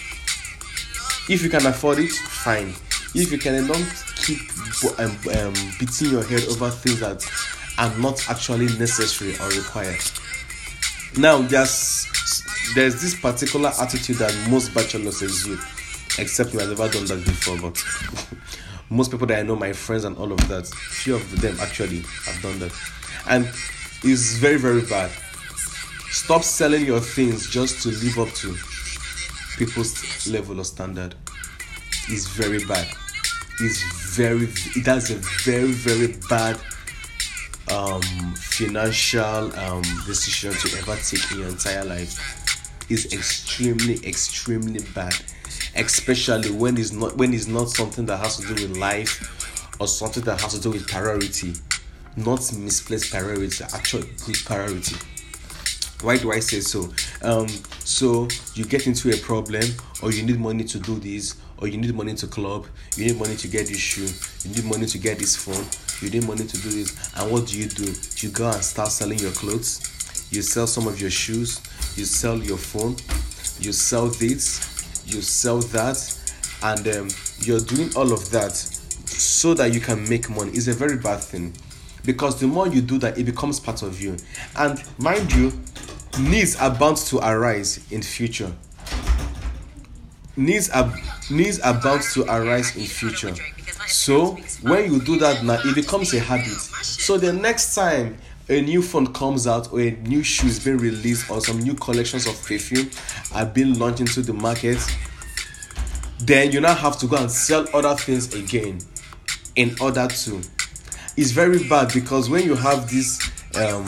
If 1.30 1.42
you 1.42 1.48
can 1.48 1.64
afford 1.64 1.98
it, 2.00 2.10
fine. 2.10 2.74
If 3.14 3.32
you 3.32 3.38
can, 3.38 3.66
don't 3.66 3.86
keep 4.28 4.98
um, 4.98 5.16
um, 5.38 5.54
beating 5.80 6.10
your 6.10 6.22
head 6.22 6.44
over 6.50 6.68
things 6.68 7.00
that 7.00 7.24
are 7.78 7.96
not 7.98 8.28
actually 8.28 8.66
necessary 8.78 9.34
or 9.40 9.48
required. 9.56 10.00
Now, 11.16 11.40
there's 11.40 12.06
there's 12.74 13.00
this 13.00 13.18
particular 13.18 13.72
attitude 13.80 14.16
that 14.16 14.34
most 14.50 14.74
bachelors 14.74 15.22
exude, 15.22 15.60
except 16.18 16.52
me, 16.52 16.62
I've 16.62 16.68
never 16.68 16.88
done 16.90 17.06
that 17.06 17.24
before, 17.24 17.56
but 17.56 17.82
most 18.90 19.10
people 19.10 19.26
that 19.28 19.38
I 19.38 19.42
know, 19.42 19.56
my 19.56 19.72
friends 19.72 20.04
and 20.04 20.14
all 20.18 20.30
of 20.30 20.48
that, 20.48 20.66
few 20.66 21.14
of 21.14 21.40
them 21.40 21.56
actually 21.60 22.02
have 22.26 22.42
done 22.42 22.58
that, 22.58 22.72
and 23.30 23.46
it's 24.04 24.36
very 24.36 24.58
very 24.58 24.82
bad. 24.82 25.10
Stop 26.10 26.42
selling 26.42 26.84
your 26.84 27.00
things 27.00 27.48
just 27.48 27.82
to 27.82 27.88
live 27.88 28.18
up 28.18 28.34
to 28.34 28.54
people's 29.56 30.28
level 30.28 30.60
of 30.60 30.66
standard. 30.66 31.14
It's 32.10 32.26
very 32.28 32.62
bad 32.64 32.88
is 33.60 33.82
very 34.14 34.48
it 34.76 34.86
has 34.86 35.10
a 35.10 35.16
very 35.44 35.72
very 35.72 36.14
bad 36.28 36.58
um, 37.70 38.02
financial 38.34 39.54
um, 39.58 39.82
decision 40.06 40.52
to 40.52 40.78
ever 40.78 40.96
take 41.02 41.30
in 41.32 41.40
your 41.40 41.48
entire 41.48 41.84
life 41.84 42.18
is 42.90 43.12
extremely 43.12 43.96
extremely 44.06 44.80
bad 44.94 45.14
especially 45.76 46.50
when 46.50 46.78
it's 46.78 46.92
not 46.92 47.16
when 47.16 47.34
it's 47.34 47.46
not 47.46 47.68
something 47.68 48.06
that 48.06 48.16
has 48.16 48.38
to 48.38 48.54
do 48.54 48.68
with 48.68 48.76
life 48.78 49.76
or 49.80 49.86
something 49.86 50.22
that 50.24 50.40
has 50.40 50.54
to 50.54 50.60
do 50.60 50.70
with 50.70 50.86
priority 50.88 51.52
not 52.18 52.52
misplaced 52.56 53.10
priority, 53.10 53.64
actual 53.64 54.02
good 54.26 54.36
priority. 54.44 54.96
Why 56.02 56.16
do 56.16 56.32
I 56.32 56.40
say 56.40 56.60
so? 56.60 56.92
Um, 57.22 57.48
so 57.84 58.28
you 58.54 58.64
get 58.64 58.86
into 58.86 59.10
a 59.10 59.16
problem, 59.18 59.64
or 60.02 60.12
you 60.12 60.22
need 60.22 60.38
money 60.38 60.64
to 60.64 60.78
do 60.78 60.98
this, 60.98 61.36
or 61.58 61.68
you 61.68 61.76
need 61.76 61.94
money 61.94 62.14
to 62.14 62.26
club, 62.26 62.66
you 62.96 63.06
need 63.06 63.18
money 63.18 63.36
to 63.36 63.48
get 63.48 63.66
this 63.66 63.78
shoe, 63.78 64.08
you 64.48 64.54
need 64.54 64.64
money 64.64 64.86
to 64.86 64.98
get 64.98 65.18
this 65.18 65.36
phone, 65.36 65.64
you 66.00 66.10
need 66.10 66.26
money 66.26 66.46
to 66.46 66.62
do 66.62 66.70
this, 66.70 67.12
and 67.16 67.30
what 67.30 67.46
do 67.46 67.58
you 67.58 67.68
do? 67.68 67.92
You 68.16 68.30
go 68.30 68.50
and 68.50 68.62
start 68.62 68.90
selling 68.90 69.18
your 69.18 69.32
clothes, 69.32 70.28
you 70.30 70.42
sell 70.42 70.66
some 70.66 70.86
of 70.86 71.00
your 71.00 71.10
shoes, 71.10 71.60
you 71.96 72.04
sell 72.04 72.38
your 72.38 72.58
phone, 72.58 72.96
you 73.60 73.72
sell 73.72 74.06
this, 74.06 75.04
you 75.06 75.20
sell 75.20 75.58
that, 75.58 76.18
and 76.62 76.88
um, 76.88 77.08
you're 77.40 77.60
doing 77.60 77.90
all 77.96 78.12
of 78.12 78.30
that 78.30 78.52
so 78.52 79.54
that 79.54 79.72
you 79.72 79.80
can 79.80 80.08
make 80.08 80.28
money. 80.30 80.50
It's 80.52 80.68
a 80.68 80.72
very 80.72 80.96
bad 80.96 81.20
thing 81.20 81.54
because 82.04 82.40
the 82.40 82.46
more 82.46 82.68
you 82.68 82.80
do 82.80 82.98
that, 82.98 83.18
it 83.18 83.24
becomes 83.24 83.60
part 83.60 83.82
of 83.82 84.00
you. 84.00 84.16
And 84.56 84.82
mind 84.98 85.32
you, 85.32 85.52
needs 86.18 86.56
are 86.56 86.70
bound 86.70 86.96
to 86.98 87.18
arise 87.18 87.86
in 87.90 88.02
future. 88.02 88.52
Needs 90.38 90.70
are 90.70 90.94
needs 91.30 91.58
are 91.58 91.74
bound 91.74 92.02
to 92.14 92.22
arise 92.24 92.76
in 92.76 92.84
future. 92.84 93.34
So 93.88 94.36
when 94.62 94.92
you 94.92 95.00
do 95.00 95.18
that 95.18 95.42
now, 95.44 95.58
it 95.64 95.74
becomes 95.74 96.14
a 96.14 96.20
habit. 96.20 96.60
So 96.84 97.18
the 97.18 97.32
next 97.32 97.74
time 97.74 98.16
a 98.48 98.60
new 98.60 98.80
phone 98.80 99.12
comes 99.12 99.48
out 99.48 99.72
or 99.72 99.80
a 99.80 99.90
new 99.90 100.22
shoe 100.22 100.46
is 100.46 100.64
being 100.64 100.78
released 100.78 101.28
or 101.28 101.40
some 101.40 101.58
new 101.58 101.74
collections 101.74 102.28
of 102.28 102.40
perfume 102.46 102.88
are 103.34 103.46
being 103.46 103.76
launched 103.80 103.98
into 104.00 104.22
the 104.22 104.32
market, 104.32 104.78
then 106.20 106.52
you 106.52 106.60
now 106.60 106.74
have 106.74 106.96
to 107.00 107.08
go 107.08 107.16
and 107.16 107.30
sell 107.30 107.66
other 107.74 107.96
things 107.96 108.32
again 108.32 108.78
in 109.56 109.74
order 109.80 110.06
to. 110.06 110.40
It's 111.16 111.32
very 111.32 111.68
bad 111.68 111.92
because 111.92 112.30
when 112.30 112.44
you 112.44 112.54
have 112.54 112.88
this 112.88 113.18
um, 113.56 113.84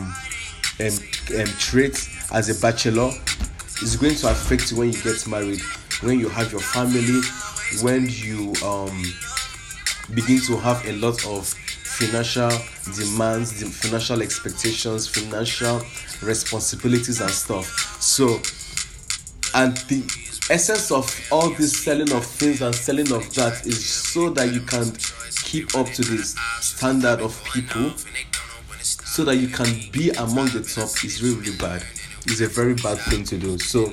um, 0.81 1.39
um 1.39 1.47
trait 1.61 2.09
as 2.33 2.49
a 2.51 2.61
bachelor, 2.61 3.13
it's 3.83 3.95
going 3.95 4.17
to 4.17 4.31
affect 4.31 4.73
you 4.73 4.79
when 4.79 4.93
you 4.93 5.01
get 5.01 5.27
married, 5.29 5.61
when 6.03 6.19
you 6.19 6.29
have 6.29 6.51
your 6.51 6.61
family, 6.61 7.21
when 7.83 8.09
you 8.09 8.53
um 8.65 9.03
begin 10.15 10.41
to 10.41 10.57
have 10.57 10.85
a 10.87 10.93
lot 10.95 11.25
of 11.27 11.47
financial 11.47 12.51
demands, 12.97 13.63
financial 13.79 14.23
expectations, 14.23 15.07
financial 15.07 15.81
responsibilities 16.23 17.21
and 17.21 17.31
stuff. 17.31 17.67
So, 18.01 18.41
and 19.55 19.77
the 19.89 20.03
essence 20.51 20.91
of 20.91 21.07
all 21.31 21.51
this 21.51 21.85
selling 21.85 22.11
of 22.13 22.25
things 22.25 22.63
and 22.63 22.75
selling 22.75 23.13
of 23.13 23.33
that 23.35 23.67
is 23.67 23.85
so 23.85 24.31
that 24.31 24.53
you 24.53 24.61
can 24.63 24.93
keep 25.45 25.75
up 25.77 25.87
to 25.89 26.03
the 26.03 26.19
standard 26.61 27.21
of 27.21 27.43
people, 27.53 27.93
so 28.81 29.25
that 29.25 29.37
you 29.37 29.49
can 29.49 29.67
be 29.93 30.11
among 30.11 30.47
the 30.49 30.63
top 30.63 31.05
is 31.05 31.23
really, 31.23 31.37
really 31.37 31.57
bad. 31.57 31.83
It's 32.27 32.41
a 32.41 32.49
very 32.49 32.75
bad 32.75 32.99
thing 32.99 33.25
to 33.25 33.39
do. 33.39 33.59
So, 33.59 33.93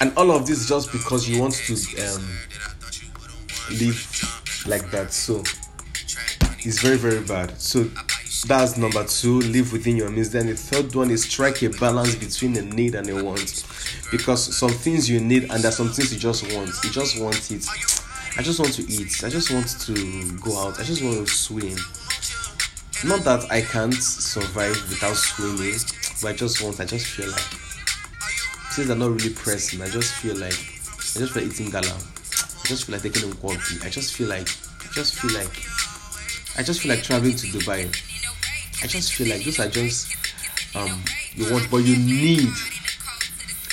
and 0.00 0.12
all 0.16 0.30
of 0.30 0.46
this 0.46 0.68
just 0.68 0.92
because 0.92 1.28
you 1.28 1.40
want 1.40 1.54
to 1.54 1.74
um, 1.74 2.22
live 3.70 4.64
like 4.66 4.90
that. 4.90 5.12
So, 5.12 5.42
it's 6.58 6.80
very, 6.80 6.96
very 6.96 7.24
bad. 7.24 7.58
So, 7.60 7.88
that's 8.46 8.76
number 8.76 9.04
two, 9.04 9.40
live 9.40 9.72
within 9.72 9.96
your 9.96 10.10
means. 10.10 10.30
Then 10.30 10.46
the 10.46 10.54
third 10.54 10.94
one 10.94 11.10
is 11.10 11.24
strike 11.24 11.62
a 11.62 11.70
balance 11.70 12.14
between 12.14 12.56
a 12.56 12.62
need 12.62 12.94
and 12.94 13.08
a 13.08 13.24
want. 13.24 13.64
Because 14.10 14.56
some 14.56 14.70
things 14.70 15.10
you 15.10 15.20
need 15.20 15.50
and 15.50 15.62
there's 15.62 15.76
some 15.76 15.88
things 15.88 16.12
you 16.12 16.18
just 16.18 16.44
want. 16.54 16.70
You 16.84 16.90
just 16.90 17.20
want 17.20 17.50
it. 17.50 17.66
I 18.38 18.42
just 18.42 18.60
want 18.60 18.74
to 18.74 18.82
eat. 18.82 19.24
I 19.24 19.30
just 19.30 19.50
want 19.50 19.68
to 19.80 20.38
go 20.38 20.58
out. 20.58 20.78
I 20.78 20.84
just 20.84 21.02
want 21.02 21.26
to 21.26 21.26
swim. 21.26 21.76
Not 23.04 23.24
that 23.24 23.50
I 23.50 23.62
can't 23.62 23.94
survive 23.94 24.76
without 24.88 25.16
swimming, 25.16 25.78
but 26.22 26.28
I 26.28 26.32
just 26.32 26.62
want, 26.62 26.80
I 26.80 26.84
just 26.84 27.06
feel 27.06 27.30
like 27.30 27.65
things 28.76 28.90
are 28.90 28.94
not 28.94 29.10
really 29.10 29.30
pressing. 29.32 29.80
I 29.80 29.88
just 29.88 30.12
feel 30.16 30.36
like 30.36 30.52
I 30.52 31.18
just 31.18 31.32
feel 31.32 31.42
like 31.44 31.50
eating 31.50 31.70
gala. 31.70 31.86
I 31.88 32.66
just 32.68 32.84
feel 32.84 32.92
like 32.92 33.02
taking 33.02 33.24
a 33.32 33.34
walk. 33.36 33.56
I 33.82 33.88
just 33.88 34.14
feel 34.14 34.28
like 34.28 34.42
I 34.84 34.92
just 34.92 35.14
feel 35.14 35.32
like 35.32 35.48
I 36.58 36.62
just 36.62 36.82
feel 36.82 36.90
like 36.94 37.02
traveling 37.02 37.36
to 37.36 37.46
Dubai. 37.46 37.88
I 38.84 38.86
just 38.86 39.14
feel 39.14 39.28
like 39.28 39.42
those 39.44 39.58
are 39.60 39.68
just 39.68 40.14
um 40.76 41.02
you 41.34 41.50
want, 41.50 41.70
but 41.70 41.78
you 41.78 41.96
need. 41.96 42.52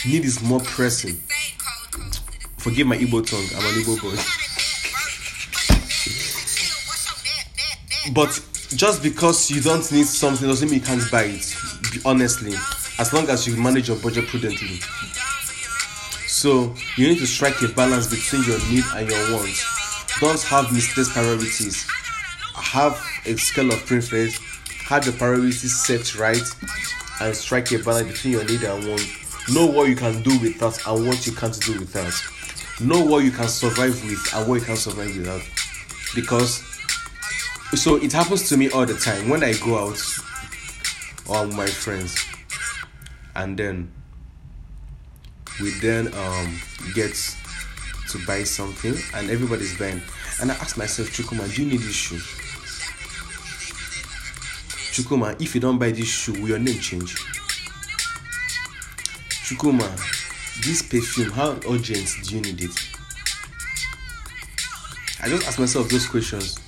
Need 0.06 0.24
is 0.26 0.42
more 0.42 0.62
pressing. 0.62 1.16
Forgive 2.58 2.88
my 2.88 2.98
Igbo 2.98 3.28
tongue. 3.28 3.48
I'm 3.60 3.66
an 3.66 3.84
Igbo 3.84 4.00
boy. 4.02 4.16
but 8.14 8.40
just 8.78 9.04
because 9.04 9.52
you 9.52 9.62
don't 9.62 9.90
need 9.92 10.06
something 10.06 10.48
doesn't 10.48 10.70
mean 10.70 10.80
you 10.80 10.86
can't 10.86 11.12
buy 11.12 11.24
it. 11.24 11.56
Honestly, 12.06 12.54
as 13.00 13.14
long 13.14 13.30
as 13.30 13.48
you 13.48 13.56
manage 13.58 13.88
your 13.88 13.98
budget 13.98 14.28
prudently. 14.28 14.80
So 16.28 16.76
you 16.98 17.08
need 17.08 17.20
to 17.20 17.28
strike 17.28 17.62
a 17.62 17.68
balance 17.70 18.08
between 18.08 18.44
your 18.44 18.60
need 18.70 18.84
and 18.96 19.10
your 19.10 19.34
wants. 19.34 20.20
Don't 20.20 20.42
have 20.44 20.72
misplaced 20.72 21.12
priorities. 21.12 21.86
Have 22.56 23.02
a 23.26 23.36
scale 23.38 23.72
of 23.72 23.86
preference 23.86 24.38
have 24.86 25.06
your 25.06 25.14
priorities 25.14 25.74
set 25.74 26.16
right 26.16 26.44
and 27.22 27.36
strike 27.36 27.72
a 27.72 27.80
balance 27.80 28.12
between 28.12 28.34
your 28.34 28.46
need 28.46 28.64
and 28.64 28.88
want. 28.88 29.02
Know 29.52 29.66
what 29.66 29.88
you 29.88 29.96
can 29.96 30.22
do 30.24 30.38
with 30.40 30.60
that 30.60 30.86
and 30.86 31.08
what 31.08 31.26
you 31.26 31.32
can't 31.32 31.58
do 31.62 31.80
with 31.80 31.94
that. 31.94 32.14
Know 32.82 33.04
what 33.04 33.24
you 33.24 33.32
can 33.32 33.48
survive 33.48 34.04
with 34.04 34.34
and 34.36 34.48
what 34.48 34.60
you 34.60 34.66
can't 34.66 34.78
survive 34.78 35.16
without. 35.18 35.42
Because 36.14 36.64
so 37.76 37.96
it 37.96 38.12
happens 38.12 38.50
to 38.50 38.58
me 38.58 38.70
all 38.72 38.86
the 38.86 38.94
time 38.96 39.30
when 39.30 39.44
I 39.44 39.54
go 39.54 39.88
out 39.88 40.02
or 41.28 41.48
my 41.48 41.66
friends 41.66 42.16
and 43.36 43.58
then 43.58 43.92
we 45.62 45.72
then 45.80 46.14
um 46.14 46.60
get 46.94 47.14
to 48.10 48.26
buy 48.26 48.44
something 48.44 48.96
and 49.16 49.30
everybody's 49.30 49.78
buying 49.78 50.02
and 50.42 50.52
I 50.52 50.56
ask 50.56 50.78
myself, 50.78 51.10
Chukwuma, 51.10 51.54
do 51.54 51.64
you 51.64 51.70
need 51.70 51.80
this 51.80 51.96
shoe? 51.96 52.18
Chukwuma, 54.94 55.40
if 55.42 55.56
you 55.56 55.62
don't 55.62 55.78
buy 55.78 55.92
this 55.92 56.08
shoe, 56.08 56.34
will 56.34 56.50
your 56.50 56.60
name 56.60 56.80
change? 56.80 57.16
Chukwuma, 59.46 59.88
this 60.64 60.82
perfume, 60.82 61.32
how 61.32 61.60
urgent 61.70 62.08
do 62.24 62.36
you 62.36 62.42
need 62.42 62.62
it? 62.62 62.90
I 65.22 65.30
just 65.30 65.48
ask 65.48 65.60
myself 65.60 65.90
those 65.90 66.08
questions. 66.08 66.60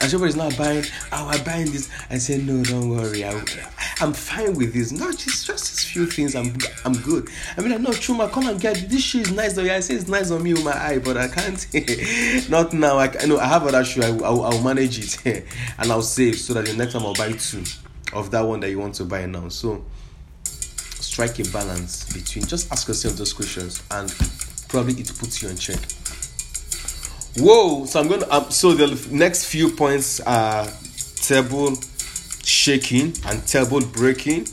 And 0.00 0.10
somebody's 0.10 0.36
not 0.36 0.56
buying, 0.58 0.84
oh, 1.12 1.28
I'm 1.28 1.44
buying 1.44 1.70
this. 1.70 1.88
I 2.10 2.18
say, 2.18 2.38
no, 2.38 2.64
don't 2.64 2.88
worry. 2.88 3.24
I, 3.24 3.30
I'm 4.02 4.12
fine 4.12 4.54
with 4.54 4.72
this. 4.74 4.90
No, 4.90 5.12
just 5.12 5.46
just 5.46 5.70
these 5.70 5.84
few 5.84 6.06
things. 6.06 6.34
I'm 6.34 6.56
I'm 6.84 6.94
good. 7.02 7.28
I 7.56 7.60
mean, 7.60 7.72
I 7.72 7.76
no, 7.76 7.90
Chuma, 7.90 8.28
come 8.32 8.48
and 8.48 8.60
get 8.60 8.90
this 8.90 9.00
shoe 9.00 9.20
is 9.20 9.30
nice 9.30 9.52
though. 9.52 9.62
Yeah, 9.62 9.76
I 9.76 9.80
say 9.80 9.94
it's 9.94 10.08
nice 10.08 10.32
on 10.32 10.42
me 10.42 10.54
with 10.54 10.64
my 10.64 10.76
eye, 10.76 10.98
but 10.98 11.16
I 11.16 11.28
can't. 11.28 11.64
not 12.50 12.72
now. 12.72 12.98
I, 12.98 13.14
I 13.20 13.26
know 13.26 13.38
I 13.38 13.46
have 13.46 13.64
other 13.64 13.84
shoe. 13.84 14.02
I, 14.02 14.08
I'll, 14.08 14.42
I'll 14.42 14.62
manage 14.62 15.24
it 15.24 15.46
and 15.78 15.92
I'll 15.92 16.02
save 16.02 16.36
so 16.36 16.52
that 16.54 16.66
the 16.66 16.74
next 16.74 16.94
time 16.94 17.02
I'll 17.02 17.14
buy 17.14 17.30
two 17.30 17.62
of 18.12 18.32
that 18.32 18.40
one 18.40 18.58
that 18.60 18.70
you 18.70 18.80
want 18.80 18.96
to 18.96 19.04
buy 19.04 19.24
now. 19.26 19.48
So 19.48 19.84
strike 20.42 21.38
a 21.38 21.44
balance 21.52 22.12
between. 22.12 22.44
Just 22.44 22.72
ask 22.72 22.88
yourself 22.88 23.14
those 23.14 23.32
questions 23.32 23.84
and 23.92 24.12
probably 24.68 24.94
it 24.94 25.12
puts 25.16 25.40
you 25.40 25.48
in 25.48 25.56
check. 25.56 25.78
Whoa! 27.36 27.86
So 27.86 28.00
I'm 28.00 28.08
going 28.08 28.20
to. 28.20 28.34
Um, 28.34 28.50
so 28.50 28.74
the 28.74 29.14
next 29.14 29.44
few 29.44 29.70
points 29.70 30.18
are 30.18 30.66
table 31.14 31.76
shaking 32.52 33.14
and 33.26 33.46
table 33.46 33.80
breaking. 33.80 34.46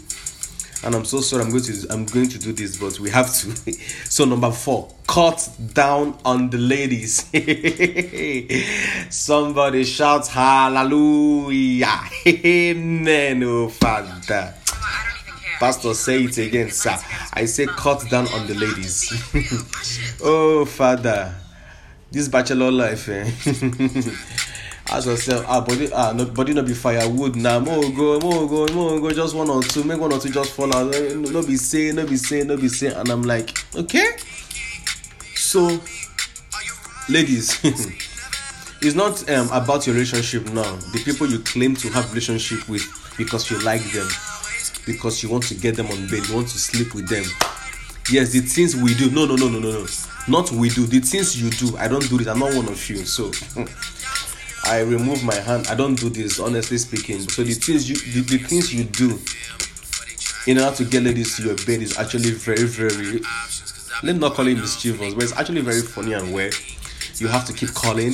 And 0.81 0.95
I'm 0.95 1.03
so 1.03 1.19
sorry. 1.19 1.43
I'm 1.43 1.49
going 1.49 1.63
to. 1.63 1.87
I'm 1.89 2.05
going 2.05 2.29
to 2.29 2.39
do 2.39 2.53
this, 2.53 2.77
but 2.77 2.97
we 3.01 3.09
have 3.09 3.27
to. 3.27 3.73
so 4.09 4.23
number 4.23 4.49
four, 4.49 4.89
cut 5.07 5.49
down 5.73 6.17
on 6.23 6.49
the 6.49 6.57
ladies. 6.57 7.25
Somebody 9.13 9.83
shouts 9.83 10.29
hallelujah! 10.29 11.99
Amen, 12.25 13.43
oh 13.43 13.67
Father. 13.67 14.53
Pastor, 15.59 15.93
say 15.93 16.23
it 16.23 16.37
again, 16.37 16.71
sir. 16.71 16.95
I 17.33 17.43
say 17.43 17.65
cut 17.65 18.09
down 18.09 18.29
on 18.29 18.47
the 18.47 18.53
ladies. 18.55 19.11
oh 20.23 20.63
Father 20.63 21.35
this 22.11 22.27
bachelor 22.27 22.71
life 22.71 23.09
eh 23.09 23.29
ask 24.91 25.05
yourself 25.07 25.45
ah 25.47 25.61
body 25.61 25.89
ah 25.93 26.11
no 26.13 26.25
body 26.25 26.53
no 26.53 26.63
be 26.63 26.73
firewood 26.73 27.35
na 27.35 27.59
mo 27.59 27.81
go 27.91 28.19
mo 28.19 28.47
go 28.47 28.65
mo 28.73 28.99
go 28.99 29.11
just 29.11 29.35
one 29.35 29.49
or 29.49 29.61
two 29.61 29.83
make 29.83 29.99
one 29.99 30.11
or 30.11 30.19
two 30.19 30.29
just 30.29 30.51
fall 30.53 30.73
out. 30.75 30.93
Eh, 30.95 31.13
no 31.15 31.43
be 31.45 31.55
say 31.57 31.91
no 31.91 32.05
be 32.05 32.17
say 32.17 32.43
no 32.43 32.57
be 32.57 32.67
say 32.67 32.87
and 32.87 33.09
i'm 33.09 33.21
like 33.23 33.51
okay. 33.75 34.05
So 35.35 35.79
ladies 37.07 37.59
it's 38.81 38.95
not 38.95 39.29
um, 39.29 39.49
about 39.51 39.85
your 39.87 39.93
relationship 39.95 40.45
now. 40.53 40.75
The 40.93 41.01
people 41.03 41.27
you 41.27 41.39
claim 41.39 41.75
to 41.77 41.89
have 41.89 42.09
relationship 42.09 42.67
with 42.69 42.83
because 43.17 43.49
you 43.51 43.59
like 43.59 43.83
them 43.91 44.07
because 44.85 45.21
you 45.21 45.29
want 45.29 45.43
to 45.45 45.55
get 45.55 45.75
them 45.75 45.87
on 45.87 46.07
bed 46.07 46.25
you 46.27 46.35
want 46.35 46.47
to 46.49 46.57
sleep 46.59 46.95
with 46.95 47.07
them. 47.09 47.23
Yes 48.11 48.31
the 48.31 48.39
things 48.39 48.75
we 48.75 48.95
do 48.95 49.11
no 49.11 49.25
no 49.25 49.35
no 49.35 49.49
no 49.49 49.59
no 49.59 49.71
no. 49.71 49.85
Not 50.27 50.51
we 50.51 50.69
do 50.69 50.85
the 50.85 50.99
things 50.99 51.39
you 51.41 51.49
do 51.51 51.75
i 51.77 51.87
don't 51.87 52.07
do 52.09 52.19
it. 52.19 52.27
I'm 52.27 52.39
not 52.39 52.53
one 52.55 52.67
of 52.67 52.89
you 52.89 52.97
so 53.05 53.31
I 54.65 54.81
remove 54.81 55.23
my 55.23 55.35
hand. 55.35 55.67
I 55.67 55.75
don't 55.75 55.95
do 55.95 56.09
this, 56.09 56.39
honestly 56.39 56.77
speaking. 56.77 57.21
So 57.29 57.43
the 57.43 57.53
things 57.53 57.89
you 57.89 57.95
the, 57.95 58.37
the 58.37 58.43
things 58.43 58.73
you 58.73 58.83
do 58.83 59.19
in 60.47 60.59
order 60.59 60.75
to 60.77 60.85
get 60.85 61.03
ladies 61.03 61.35
to 61.37 61.43
your 61.43 61.55
bed 61.55 61.81
is 61.81 61.97
actually 61.97 62.31
very, 62.31 62.63
very 62.63 63.21
let 64.01 64.15
not 64.15 64.33
call 64.33 64.47
it 64.47 64.55
mischievous, 64.57 65.13
but 65.13 65.23
it's 65.23 65.37
actually 65.37 65.61
very 65.61 65.81
funny 65.81 66.13
and 66.13 66.33
weird. 66.33 66.55
You 67.15 67.27
have 67.27 67.45
to 67.47 67.53
keep 67.53 67.73
calling, 67.73 68.13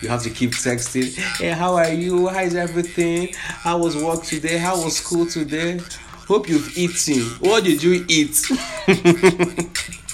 you 0.00 0.08
have 0.08 0.22
to 0.22 0.30
keep 0.30 0.52
texting. 0.52 1.14
Hey, 1.38 1.50
how 1.50 1.74
are 1.74 1.92
you? 1.92 2.28
How 2.28 2.40
is 2.40 2.54
everything? 2.54 3.34
How 3.34 3.76
was 3.76 4.02
work 4.02 4.22
today? 4.22 4.56
How 4.56 4.82
was 4.82 4.96
school 4.96 5.26
today? 5.26 5.78
Hope 6.26 6.48
you've 6.48 6.76
eaten. 6.76 7.22
What 7.40 7.64
did 7.64 7.82
you 7.82 8.04
eat? 8.08 8.40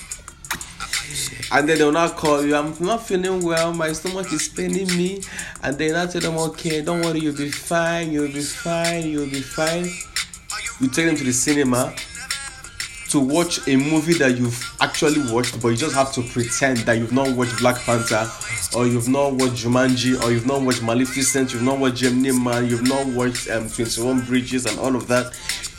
and 1.52 1.68
then 1.68 1.78
they'll 1.78 1.92
not 1.92 2.16
call 2.16 2.44
you. 2.44 2.56
I'm 2.56 2.74
not 2.80 3.06
feeling 3.06 3.42
well. 3.42 3.72
My 3.72 3.92
stomach 3.92 4.32
is 4.32 4.48
paining 4.48 4.88
me. 4.88 5.22
And 5.62 5.76
then 5.76 5.94
I 5.94 6.06
tell 6.06 6.20
them, 6.20 6.38
okay, 6.38 6.80
don't 6.80 7.02
worry, 7.02 7.20
you'll 7.20 7.36
be 7.36 7.50
fine. 7.50 8.10
You'll 8.10 8.32
be 8.32 8.40
fine. 8.40 9.08
You'll 9.08 9.30
be 9.30 9.42
fine. 9.42 9.84
You 10.80 10.88
take 10.88 11.06
them 11.06 11.16
to 11.16 11.24
the 11.24 11.32
cinema 11.32 11.94
to 13.10 13.20
watch 13.20 13.68
a 13.68 13.76
movie 13.76 14.14
that 14.14 14.38
you've 14.38 14.74
actually 14.80 15.20
watched, 15.30 15.60
but 15.60 15.68
you 15.68 15.76
just 15.76 15.94
have 15.94 16.14
to 16.14 16.22
pretend 16.22 16.78
that 16.78 16.96
you've 16.96 17.12
not 17.12 17.28
watched 17.36 17.58
Black 17.58 17.76
Panther, 17.80 18.26
or 18.74 18.86
you've 18.86 19.08
not 19.08 19.34
watched 19.34 19.62
Jumanji, 19.62 20.22
or 20.24 20.32
you've 20.32 20.46
not 20.46 20.62
watched 20.62 20.82
Maleficent, 20.82 21.52
you've 21.52 21.62
not 21.62 21.78
watched 21.78 21.96
Gemini 21.96 22.32
Man, 22.32 22.66
you've 22.70 22.88
not 22.88 23.06
watched 23.08 23.50
um, 23.50 23.68
21 23.68 24.24
Bridges, 24.24 24.64
and 24.64 24.78
all 24.78 24.96
of 24.96 25.08
that. 25.08 25.26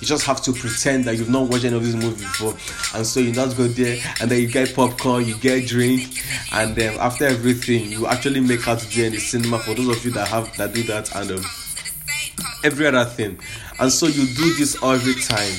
You 0.03 0.07
just 0.07 0.25
have 0.25 0.41
to 0.41 0.51
pretend 0.51 1.05
that 1.05 1.15
you've 1.15 1.29
not 1.29 1.47
watched 1.47 1.63
any 1.63 1.77
of 1.77 1.81
these 1.81 1.95
movies 1.95 2.23
before, 2.23 2.55
and 2.93 3.07
so 3.07 3.21
you 3.21 3.31
not 3.31 3.55
go 3.55 3.67
there, 3.67 3.97
and 4.19 4.29
then 4.29 4.41
you 4.41 4.47
get 4.49 4.75
popcorn, 4.75 5.25
you 5.25 5.37
get 5.37 5.65
drink, 5.65 6.21
and 6.51 6.75
then 6.75 6.99
after 6.99 7.23
everything, 7.23 7.89
you 7.89 8.05
actually 8.07 8.41
make 8.41 8.67
out 8.67 8.79
there 8.93 9.05
in 9.05 9.13
the 9.13 9.19
cinema. 9.19 9.59
For 9.59 9.73
those 9.73 9.95
of 9.95 10.03
you 10.03 10.11
that 10.11 10.27
have 10.27 10.57
that 10.57 10.73
do 10.73 10.83
that, 10.83 11.15
and 11.15 11.31
um, 11.31 11.41
every 12.65 12.85
other 12.85 13.05
thing, 13.05 13.39
and 13.79 13.89
so 13.89 14.07
you 14.07 14.25
do 14.35 14.53
this 14.55 14.75
every 14.83 15.13
time 15.21 15.53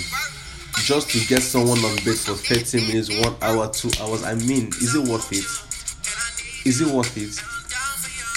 just 0.85 1.09
to 1.13 1.27
get 1.27 1.41
someone 1.41 1.79
on 1.79 1.97
bed 2.05 2.19
for 2.19 2.35
30 2.35 2.87
minutes, 2.87 3.09
one 3.25 3.35
hour, 3.41 3.71
two 3.71 3.89
hours. 3.99 4.25
I 4.25 4.35
mean, 4.35 4.67
is 4.67 4.95
it 4.95 5.09
worth 5.09 5.33
it? 5.33 6.69
Is 6.69 6.83
it 6.83 6.89
worth 6.89 7.17
it? 7.17 7.33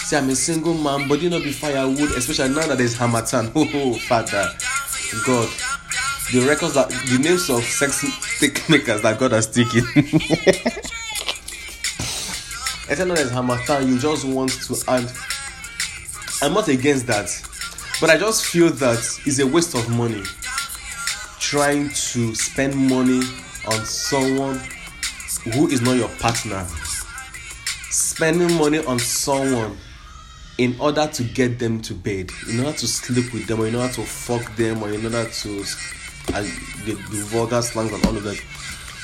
See, 0.05 0.15
I'm 0.15 0.29
a 0.29 0.35
single 0.35 0.73
man, 0.73 1.09
but 1.09 1.21
you 1.21 1.29
know, 1.29 1.39
be 1.41 1.51
firewood, 1.51 2.11
especially 2.11 2.55
now 2.55 2.65
that 2.67 2.77
there's 2.77 2.95
Harmattan. 2.95 3.51
Oh, 3.53 3.69
oh, 3.73 3.93
Father, 3.95 4.55
God, 5.25 5.49
the 6.31 6.45
records 6.47 6.73
that 6.73 6.89
the 6.89 7.19
names 7.19 7.49
of 7.49 7.63
sex 7.63 8.05
stick 8.35 8.69
makers 8.69 9.01
that 9.01 9.17
God 9.17 9.31
has 9.31 9.47
taken. 9.47 9.79
Especially 12.89 13.05
now 13.05 13.15
there's 13.15 13.31
Harmattan, 13.31 13.87
you 13.87 13.99
just 13.99 14.25
want 14.25 14.51
to 14.51 14.75
add. 14.87 15.11
I'm 16.41 16.53
not 16.53 16.67
against 16.67 17.07
that, 17.07 17.29
but 17.99 18.09
I 18.09 18.17
just 18.17 18.45
feel 18.45 18.69
that 18.69 18.97
it's 19.25 19.39
a 19.39 19.47
waste 19.47 19.75
of 19.75 19.89
money 19.89 20.23
trying 21.39 21.89
to 21.89 22.35
spend 22.35 22.75
money 22.75 23.21
on 23.67 23.85
someone 23.85 24.59
who 25.53 25.67
is 25.67 25.81
not 25.81 25.95
your 25.95 26.09
partner. 26.19 26.65
Spending 27.89 28.53
money 28.57 28.85
on 28.85 28.99
someone 28.99 29.77
in 30.57 30.75
order 30.79 31.07
to 31.07 31.23
get 31.23 31.59
them 31.59 31.81
to 31.81 31.93
bed, 31.93 32.31
in 32.49 32.59
order 32.59 32.77
to 32.77 32.87
sleep 32.87 33.33
with 33.33 33.47
them, 33.47 33.61
or 33.61 33.67
in 33.67 33.75
order 33.75 33.93
to 33.93 34.01
fuck 34.01 34.55
them, 34.55 34.83
or 34.83 34.91
in 34.91 35.05
order 35.05 35.25
to 35.25 35.63
uh, 36.33 36.41
the, 36.85 36.93
the 36.93 37.23
vulgar 37.25 37.61
slangs 37.61 37.91
and 37.91 38.05
all 38.05 38.15
of 38.15 38.23
that 38.23 38.41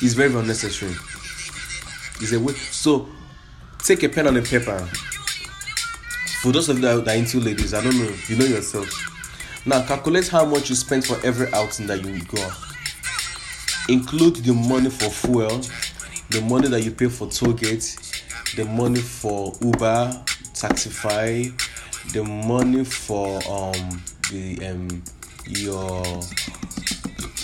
is 0.02 0.14
very 0.14 0.34
unnecessary. 0.34 0.94
Is 2.22 2.32
a 2.34 2.40
way. 2.40 2.54
So 2.54 3.10
take 3.80 4.04
a 4.04 4.10
pen 4.10 4.28
and 4.28 4.38
a 4.38 4.42
paper. 4.42 4.80
For 6.42 6.52
those 6.52 6.70
of 6.70 6.78
you 6.78 6.82
that 6.84 7.08
are 7.08 7.16
into 7.16 7.40
ladies, 7.40 7.74
I 7.74 7.84
don't 7.84 7.98
know, 7.98 8.14
you 8.28 8.36
know 8.38 8.46
yourself 8.46 8.90
now 9.66 9.82
calculate 9.86 10.28
how 10.28 10.44
much 10.46 10.70
you 10.70 10.76
spend 10.76 11.06
for 11.06 11.18
every 11.26 11.52
outing 11.54 11.88
that 11.88 12.04
you 12.04 12.22
go. 12.26 12.52
Include 13.88 14.38
the 14.38 14.54
money 14.54 14.90
for 14.90 15.10
fuel, 15.10 15.62
the 16.30 16.42
money 16.42 16.68
that 16.68 16.82
you 16.82 16.92
pay 16.92 17.08
for 17.08 17.30
toll 17.30 17.54
gate, 17.54 17.98
the 18.56 18.66
money 18.66 19.00
for 19.00 19.54
Uber, 19.62 20.22
Taxify, 20.54 21.52
the 22.12 22.24
money 22.24 22.84
for 22.84 23.38
um 23.50 24.02
the 24.32 24.68
um 24.68 25.04
your 25.48 26.04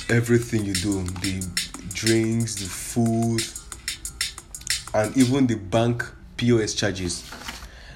everything 0.10 0.66
you 0.66 0.74
do, 0.74 1.04
the 1.04 1.46
drinks, 1.94 2.56
the 2.56 2.66
food, 2.66 3.44
and 4.94 5.16
even 5.16 5.48
the 5.48 5.56
bank 5.56 6.04
POS 6.38 6.74
charges. 6.74 7.30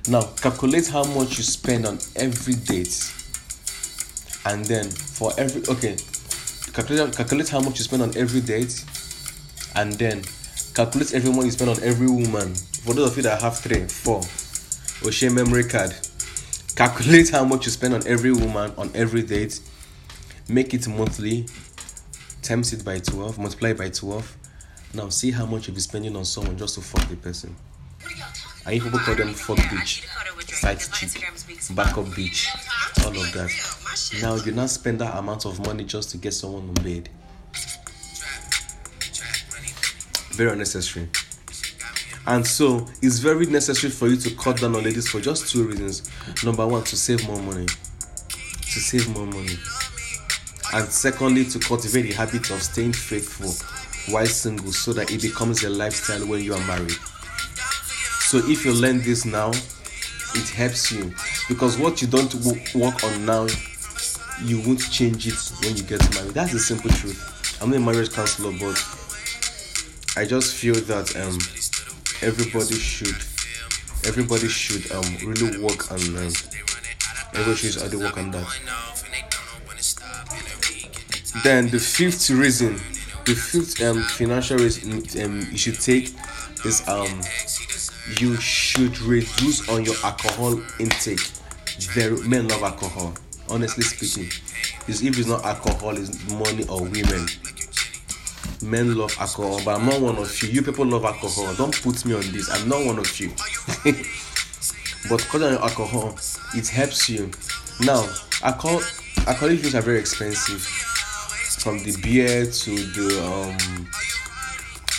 Now 0.08 0.22
calculate 0.42 0.88
how 0.88 1.04
much 1.04 1.38
you 1.38 1.44
spend 1.44 1.86
on 1.86 1.98
every 2.16 2.56
date 2.56 3.12
and 4.46 4.66
then 4.66 4.90
for 4.90 5.32
every 5.38 5.62
okay 5.74 5.96
calculate, 6.74 7.16
calculate 7.16 7.50
how 7.50 7.62
much 7.62 7.80
you 7.80 7.86
spend 7.86 8.02
on 8.02 8.16
every 8.18 8.42
date 8.42 8.84
and 9.76 9.94
then 9.94 10.22
calculate 10.76 11.14
every 11.14 11.32
money 11.32 11.46
you 11.46 11.52
spend 11.52 11.70
on 11.70 11.82
every 11.82 12.08
woman. 12.08 12.54
For 12.54 12.94
those 12.94 13.12
of 13.12 13.18
you 13.18 13.24
that 13.24 13.42
have 13.42 13.58
three 13.60 13.86
four 13.88 14.22
O'Shea 15.08 15.30
memory 15.30 15.64
card 15.64 15.96
calculate 16.76 17.30
how 17.30 17.46
much 17.46 17.66
you 17.66 17.72
spend 17.72 17.94
on 17.94 18.06
every 18.06 18.34
woman 18.34 18.74
on 18.78 18.92
every 18.94 19.22
date. 19.22 19.60
Make 20.50 20.74
it 20.74 20.88
monthly 20.90 21.46
times 22.44 22.74
it 22.74 22.84
by 22.84 23.00
12 23.00 23.40
multiply 23.40 23.74
by 23.74 23.90
12 23.90 24.38
now 24.94 25.10
see 25.10 25.32
how 25.32 25.46
much 25.46 25.68
you'll 25.68 25.76
be 25.76 25.82
spending 25.82 26.16
on 26.16 26.26
someone 26.26 26.58
just 26.58 26.76
to 26.76 26.82
fuck 26.82 27.08
the 27.10 27.16
person 27.16 27.56
and 28.66 28.82
people 28.82 29.00
call 29.00 29.16
them 29.16 29.34
fuck 29.34 29.58
bitch 29.58 30.06
side 30.50 30.80
chick 30.80 31.76
backup 31.76 32.06
bitch 32.06 32.48
all 33.06 33.10
of 33.10 33.34
that 33.34 33.50
now 34.22 34.36
you 34.36 34.52
not 34.52 34.70
spend 34.70 35.00
that 35.00 35.16
amount 35.18 35.46
of 35.46 35.66
money 35.66 35.84
just 35.84 36.10
to 36.12 36.18
get 36.18 36.34
someone 36.34 36.68
on 36.70 36.84
bed. 36.84 37.10
Very 40.32 40.52
unnecessary. 40.52 41.10
And 42.26 42.46
so 42.46 42.88
it's 43.02 43.20
very 43.20 43.46
necessary 43.46 43.92
for 43.92 44.08
you 44.08 44.16
to 44.18 44.32
cut 44.32 44.58
down 44.62 44.76
on 44.76 44.84
ladies 44.84 45.10
for 45.10 45.20
just 45.20 45.52
two 45.52 45.68
reasons. 45.68 46.10
Number 46.44 46.66
one, 46.66 46.84
to 46.86 46.96
save 46.96 47.28
more 47.28 47.40
money. 47.40 47.66
To 47.66 48.80
save 48.80 49.10
more 49.10 49.28
money. 49.28 49.58
And 50.74 50.90
secondly, 50.90 51.46
to 51.46 51.60
cultivate 51.60 52.02
the 52.04 52.14
habit 52.14 52.50
of 52.50 52.62
staying 52.62 52.94
faithful 52.94 53.54
while 54.12 54.26
single 54.26 54.72
so 54.72 54.92
that 54.94 55.12
it 55.12 55.22
becomes 55.22 55.64
a 55.64 55.70
lifestyle 55.70 56.26
when 56.28 56.44
you 56.44 56.54
are 56.54 56.68
married. 56.68 56.98
So 58.28 58.40
if 58.40 58.66
you 58.66 58.74
learn 58.74 59.02
this 59.02 59.24
now, 59.26 59.52
it 60.36 60.50
helps 60.50 60.92
you 60.92 61.14
because 61.48 61.78
what 61.78 62.02
you 62.02 62.08
don't 62.08 62.34
work 62.74 63.04
on 63.04 63.26
now 63.26 63.48
you 64.44 64.60
won't 64.62 64.82
change 64.92 65.28
it 65.28 65.38
when 65.62 65.78
you 65.78 65.84
get 65.84 66.02
married. 66.16 66.32
That's 66.34 66.52
the 66.52 66.60
simple 66.60 66.90
truth. 66.90 67.60
I'm 67.62 67.70
not 67.70 67.78
a 67.78 67.80
marriage 67.80 68.12
counselor, 68.12 68.52
but 68.60 68.76
I 70.18 70.26
just 70.26 70.56
feel 70.56 70.74
that 70.74 71.16
um 71.16 71.38
everybody 72.22 72.76
should 72.76 73.16
everybody 74.06 74.48
should 74.48 74.92
um 74.92 75.18
really 75.24 75.60
work 75.62 75.92
on 75.92 76.00
um, 76.18 76.34
everybody 77.34 77.56
should 77.56 77.82
really 77.82 77.98
work 77.98 78.18
on 78.18 78.32
that. 78.32 79.03
Then 81.42 81.68
the 81.70 81.80
fifth 81.80 82.30
reason, 82.30 82.76
the 83.26 83.34
fifth 83.34 83.82
um 83.82 84.04
financial 84.04 84.58
reason 84.58 85.02
um 85.24 85.48
you 85.50 85.58
should 85.58 85.80
take 85.80 86.14
is 86.64 86.88
um 86.88 87.22
you 88.20 88.36
should 88.36 89.00
reduce 89.02 89.68
on 89.68 89.84
your 89.84 89.96
alcohol 90.04 90.62
intake. 90.80 91.22
Very 91.96 92.18
men 92.28 92.48
love 92.50 92.62
alcohol 92.62 93.16
honestly 93.50 93.84
speaking. 93.84 94.30
Is 94.88 95.02
if 95.02 95.18
it's 95.18 95.28
not 95.28 95.44
alcohol 95.44 95.98
it's 95.98 96.30
money 96.30 96.68
or 96.68 96.82
women. 96.84 97.28
Men 98.62 98.96
love 98.96 99.16
alcohol 99.20 99.60
but 99.66 99.76
i'm 99.80 99.88
not 99.88 100.00
one 100.00 100.18
of 100.18 100.44
you 100.44 100.50
you 100.50 100.62
people 100.62 100.86
love 100.86 101.04
alcohol. 101.04 101.52
Don't 101.56 101.82
put 101.82 102.06
me 102.06 102.14
on 102.14 102.22
this. 102.32 102.48
I'm 102.52 102.70
not 102.70 102.86
one 102.86 103.00
of 103.00 103.20
you 103.20 103.30
but 105.10 105.18
because 105.18 105.42
of 105.42 105.62
alcohol 105.64 106.16
it 106.54 106.68
helps 106.68 107.10
you. 107.10 107.32
Now 107.82 108.08
alcohol 108.44 108.82
alcoholic 109.26 109.62
drinks 109.62 109.74
are 109.76 109.82
very 109.82 109.98
expensive 110.00 110.93
from 111.64 111.80
the 111.84 111.96
beer 112.04 112.46
to 112.46 112.76
the 112.76 113.24
um, 113.24 113.88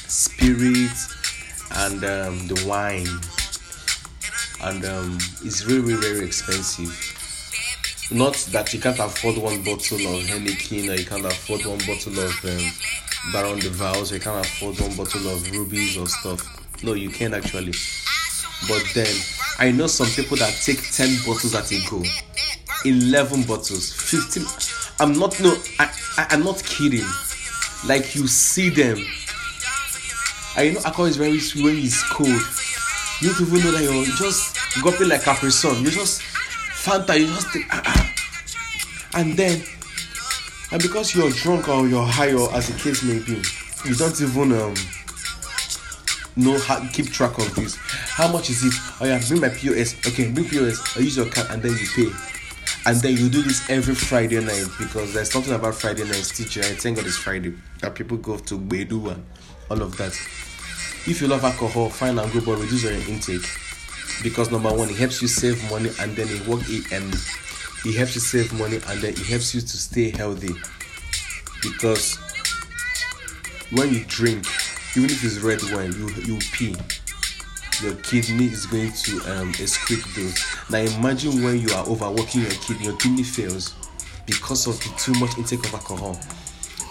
spirit 0.08 0.96
and 1.76 2.02
um, 2.02 2.46
the 2.48 2.64
wine 2.66 3.06
and 4.62 4.82
um, 4.86 5.18
it's 5.44 5.66
really, 5.66 5.92
very 5.92 6.24
expensive 6.24 6.88
not 8.10 8.32
that 8.52 8.72
you 8.72 8.80
can't 8.80 8.98
afford 8.98 9.36
one 9.36 9.62
bottle 9.62 9.98
of 9.98 10.24
Heineken 10.24 10.88
or 10.88 10.94
you 10.94 11.04
can't 11.04 11.26
afford 11.26 11.66
one 11.66 11.78
bottle 11.80 12.18
of 12.18 12.44
um, 12.46 12.72
Baron 13.30 13.58
de 13.58 13.68
Valls 13.68 14.10
or 14.10 14.14
you 14.14 14.20
can't 14.22 14.46
afford 14.46 14.80
one 14.80 14.96
bottle 14.96 15.28
of 15.28 15.50
rubies 15.52 15.98
or 15.98 16.06
stuff. 16.06 16.82
No, 16.82 16.94
you 16.94 17.10
can 17.10 17.34
actually. 17.34 17.74
But 18.68 18.84
then 18.94 19.14
I 19.58 19.70
know 19.70 19.86
some 19.86 20.06
people 20.06 20.38
that 20.38 20.54
take 20.64 20.80
10 20.92 21.26
bottles 21.26 21.54
at 21.54 21.70
a 21.72 21.80
go, 21.90 22.02
11 22.86 23.42
bottles, 23.42 23.92
15. 23.92 24.73
I'm 25.00 25.12
not, 25.12 25.38
no, 25.40 25.56
I, 25.78 25.90
I, 26.18 26.26
I'm 26.30 26.44
not 26.44 26.62
kidding. 26.62 27.06
Like 27.86 28.14
you 28.14 28.26
see 28.26 28.70
them. 28.70 28.98
I 30.56 30.70
know 30.70 30.80
alcohol 30.84 31.06
is 31.06 31.16
very 31.16 31.40
sweet 31.40 31.64
when 31.64 31.76
it's 31.78 32.02
cold. 32.10 32.28
You 33.20 33.32
don't 33.32 33.48
even 33.48 33.64
know 33.64 33.72
that 33.72 33.82
you're 33.82 34.04
just 34.16 34.56
gulping 34.82 35.08
like 35.08 35.26
a 35.26 35.34
person. 35.34 35.82
You 35.82 35.90
just 35.90 36.22
Fanta, 36.84 37.18
you 37.18 37.26
just 37.26 37.48
ah, 37.70 37.82
ah. 37.86 38.14
and 39.14 39.32
then, 39.38 39.62
and 40.70 40.82
because 40.82 41.14
you're 41.14 41.30
drunk 41.30 41.66
or 41.66 41.88
you're 41.88 42.04
high 42.04 42.34
or 42.34 42.52
as 42.54 42.68
the 42.68 42.78
case 42.78 43.02
may 43.02 43.18
be, 43.20 43.40
you 43.88 43.94
don't 43.94 44.20
even 44.20 44.52
um 44.52 44.74
know 46.36 46.58
how 46.58 46.86
keep 46.92 47.10
track 47.10 47.38
of 47.38 47.54
this. 47.54 47.76
How 47.76 48.30
much 48.30 48.50
is 48.50 48.62
it? 48.64 48.74
Oh 49.00 49.06
yeah, 49.06 49.18
bring 49.26 49.40
my 49.40 49.48
POS. 49.48 49.96
Okay, 50.06 50.30
bring 50.30 50.46
POS. 50.46 50.96
I 50.98 51.00
use 51.00 51.16
your 51.16 51.30
card 51.30 51.48
and 51.52 51.62
then 51.62 51.72
you 51.72 51.86
pay. 51.96 52.33
And 52.86 52.96
then 52.98 53.16
you 53.16 53.30
do 53.30 53.40
this 53.40 53.68
every 53.70 53.94
Friday 53.94 54.40
night 54.40 54.66
because 54.78 55.14
there's 55.14 55.30
something 55.32 55.54
about 55.54 55.74
Friday 55.74 56.04
night 56.04 56.24
teacher. 56.24 56.60
I 56.60 56.74
thank 56.74 56.96
God 56.96 57.06
it's 57.06 57.16
Friday 57.16 57.54
that 57.80 57.94
people 57.94 58.18
go 58.18 58.36
to 58.36 58.58
Bedu 58.58 59.10
and 59.10 59.24
all 59.70 59.80
of 59.80 59.96
that. 59.96 60.12
If 61.06 61.20
you 61.22 61.28
love 61.28 61.44
alcohol, 61.44 61.88
fine 61.88 62.18
and 62.18 62.30
go, 62.32 62.40
but 62.40 62.58
reduce 62.58 62.82
your 62.82 62.92
intake 62.92 63.46
because 64.22 64.50
number 64.50 64.72
one, 64.72 64.90
it 64.90 64.96
helps 64.96 65.22
you 65.22 65.28
save 65.28 65.58
money 65.70 65.90
and 66.00 66.14
then 66.14 66.28
it 66.28 66.46
work 66.46 66.62
it 66.66 66.92
and 66.92 67.14
it 67.86 67.96
helps 67.96 68.14
you 68.14 68.20
save 68.20 68.52
money 68.52 68.76
and 68.76 69.00
then 69.00 69.12
it 69.12 69.26
helps 69.26 69.54
you 69.54 69.60
to 69.62 69.76
stay 69.76 70.10
healthy 70.10 70.54
because 71.62 72.16
when 73.72 73.92
you 73.92 74.04
drink, 74.06 74.46
even 74.96 75.10
if 75.10 75.24
it's 75.24 75.38
red 75.38 75.60
wine, 75.72 75.92
you 75.92 76.08
you 76.22 76.38
pee. 76.52 76.76
Your 77.82 77.94
kidney 77.96 78.46
is 78.46 78.66
going 78.66 78.92
to 78.92 79.12
um, 79.32 79.52
excrete 79.54 80.04
those. 80.14 80.70
Now 80.70 80.78
imagine 80.98 81.42
when 81.42 81.60
you 81.60 81.74
are 81.74 81.86
overworking 81.86 82.42
your 82.42 82.50
kidney, 82.50 82.84
your 82.86 82.96
kidney 82.96 83.24
fails 83.24 83.74
because 84.26 84.66
of 84.66 84.78
the 84.78 84.94
too 84.96 85.12
much 85.18 85.36
intake 85.36 85.64
of 85.66 85.74
alcohol. 85.74 86.18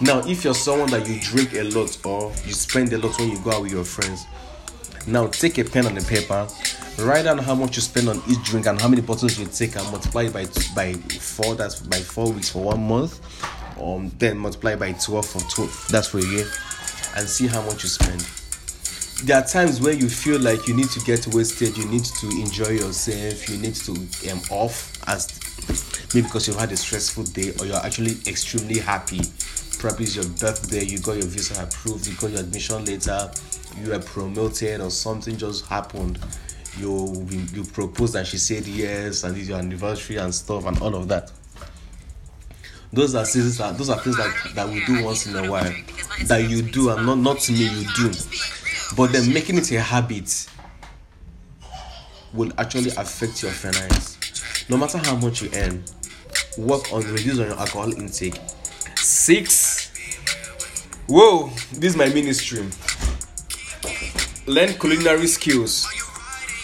Now, 0.00 0.20
if 0.26 0.44
you're 0.44 0.54
someone 0.54 0.90
that 0.90 1.08
you 1.08 1.20
drink 1.20 1.54
a 1.54 1.62
lot 1.62 2.04
or 2.04 2.32
you 2.44 2.52
spend 2.52 2.92
a 2.92 2.98
lot 2.98 3.18
when 3.18 3.30
you 3.30 3.38
go 3.40 3.52
out 3.52 3.62
with 3.62 3.72
your 3.72 3.84
friends, 3.84 4.26
now 5.06 5.26
take 5.28 5.58
a 5.58 5.64
pen 5.64 5.86
and 5.86 5.96
a 5.96 6.02
paper, 6.02 6.46
write 6.98 7.22
down 7.22 7.38
how 7.38 7.54
much 7.54 7.76
you 7.76 7.82
spend 7.82 8.08
on 8.08 8.20
each 8.28 8.42
drink 8.44 8.66
and 8.66 8.80
how 8.80 8.88
many 8.88 9.02
bottles 9.02 9.38
you 9.38 9.46
take 9.46 9.76
and 9.76 9.90
multiply 9.90 10.24
it 10.24 10.32
by 10.32 10.46
by 10.74 10.92
four. 10.94 11.54
That's 11.54 11.80
by 11.80 11.98
four 11.98 12.32
weeks 12.32 12.50
for 12.50 12.62
one 12.64 12.86
month. 12.86 13.20
Um, 13.80 14.10
then 14.18 14.38
multiply 14.38 14.76
by 14.76 14.92
twelve 14.92 15.26
for 15.26 15.40
twelve. 15.50 15.86
That's 15.90 16.08
for 16.08 16.18
a 16.18 16.24
year, 16.24 16.46
and 17.16 17.28
see 17.28 17.46
how 17.46 17.62
much 17.62 17.82
you 17.82 17.88
spend. 17.88 18.26
There 19.22 19.38
are 19.38 19.46
times 19.46 19.80
where 19.80 19.94
you 19.94 20.08
feel 20.08 20.38
like 20.40 20.66
you 20.66 20.74
need 20.74 20.90
to 20.90 21.00
get 21.00 21.26
wasted, 21.28 21.76
you 21.78 21.86
need 21.86 22.04
to 22.04 22.28
enjoy 22.28 22.70
yourself, 22.70 23.48
you 23.48 23.56
need 23.58 23.74
to 23.76 23.92
um 24.30 24.40
off 24.50 24.92
as 25.06 25.40
maybe 26.14 26.26
because 26.26 26.46
you've 26.46 26.58
had 26.58 26.72
a 26.72 26.76
stressful 26.76 27.24
day 27.24 27.52
or 27.58 27.66
you're 27.66 27.76
actually 27.76 28.16
extremely 28.26 28.78
happy 28.78 29.20
probably 29.84 30.06
it's 30.06 30.16
your 30.16 30.24
birthday, 30.24 30.82
you 30.82 30.98
got 30.98 31.12
your 31.16 31.26
visa 31.26 31.62
approved, 31.62 32.06
you 32.06 32.14
got 32.16 32.30
your 32.30 32.40
admission 32.40 32.82
letter, 32.86 33.30
you 33.78 33.90
were 33.90 33.98
promoted 33.98 34.80
or 34.80 34.90
something 34.90 35.36
just 35.36 35.66
happened. 35.66 36.18
You 36.78 37.26
you 37.52 37.64
proposed 37.64 38.16
and 38.16 38.26
she 38.26 38.38
said 38.38 38.66
yes, 38.66 39.24
and 39.24 39.36
it's 39.36 39.46
your 39.48 39.58
anniversary 39.58 40.16
and 40.16 40.34
stuff 40.34 40.64
and 40.64 40.80
all 40.80 40.94
of 40.94 41.08
that. 41.08 41.30
Those 42.94 43.14
are 43.14 43.26
seasons 43.26 43.58
that 43.58 43.76
those 43.76 43.90
are 43.90 43.98
things 43.98 44.16
that, 44.16 44.54
that 44.54 44.68
we 44.70 44.82
do 44.86 45.04
once 45.04 45.26
in 45.26 45.36
a 45.36 45.50
while. 45.50 45.72
That 46.24 46.48
you 46.48 46.62
do 46.62 46.88
and 46.88 47.04
not 47.04 47.18
not 47.18 47.48
me 47.50 47.68
you 47.68 47.86
do. 47.94 48.10
But 48.96 49.12
then 49.12 49.32
making 49.32 49.58
it 49.58 49.70
a 49.72 49.80
habit 49.80 50.46
will 52.32 52.52
actually 52.58 52.90
affect 52.90 53.42
your 53.42 53.52
finance. 53.52 54.18
No 54.68 54.76
matter 54.76 54.98
how 54.98 55.16
much 55.16 55.42
you 55.42 55.50
earn, 55.54 55.84
work 56.58 56.92
on 56.92 57.02
reducing 57.02 57.46
your 57.46 57.58
alcohol 57.58 57.92
intake. 57.92 58.38
Six. 58.96 59.92
Whoa, 61.06 61.48
this 61.72 61.92
is 61.92 61.96
my 61.96 62.08
ministry. 62.08 62.64
Learn 64.46 64.74
culinary 64.74 65.26
skills 65.26 65.86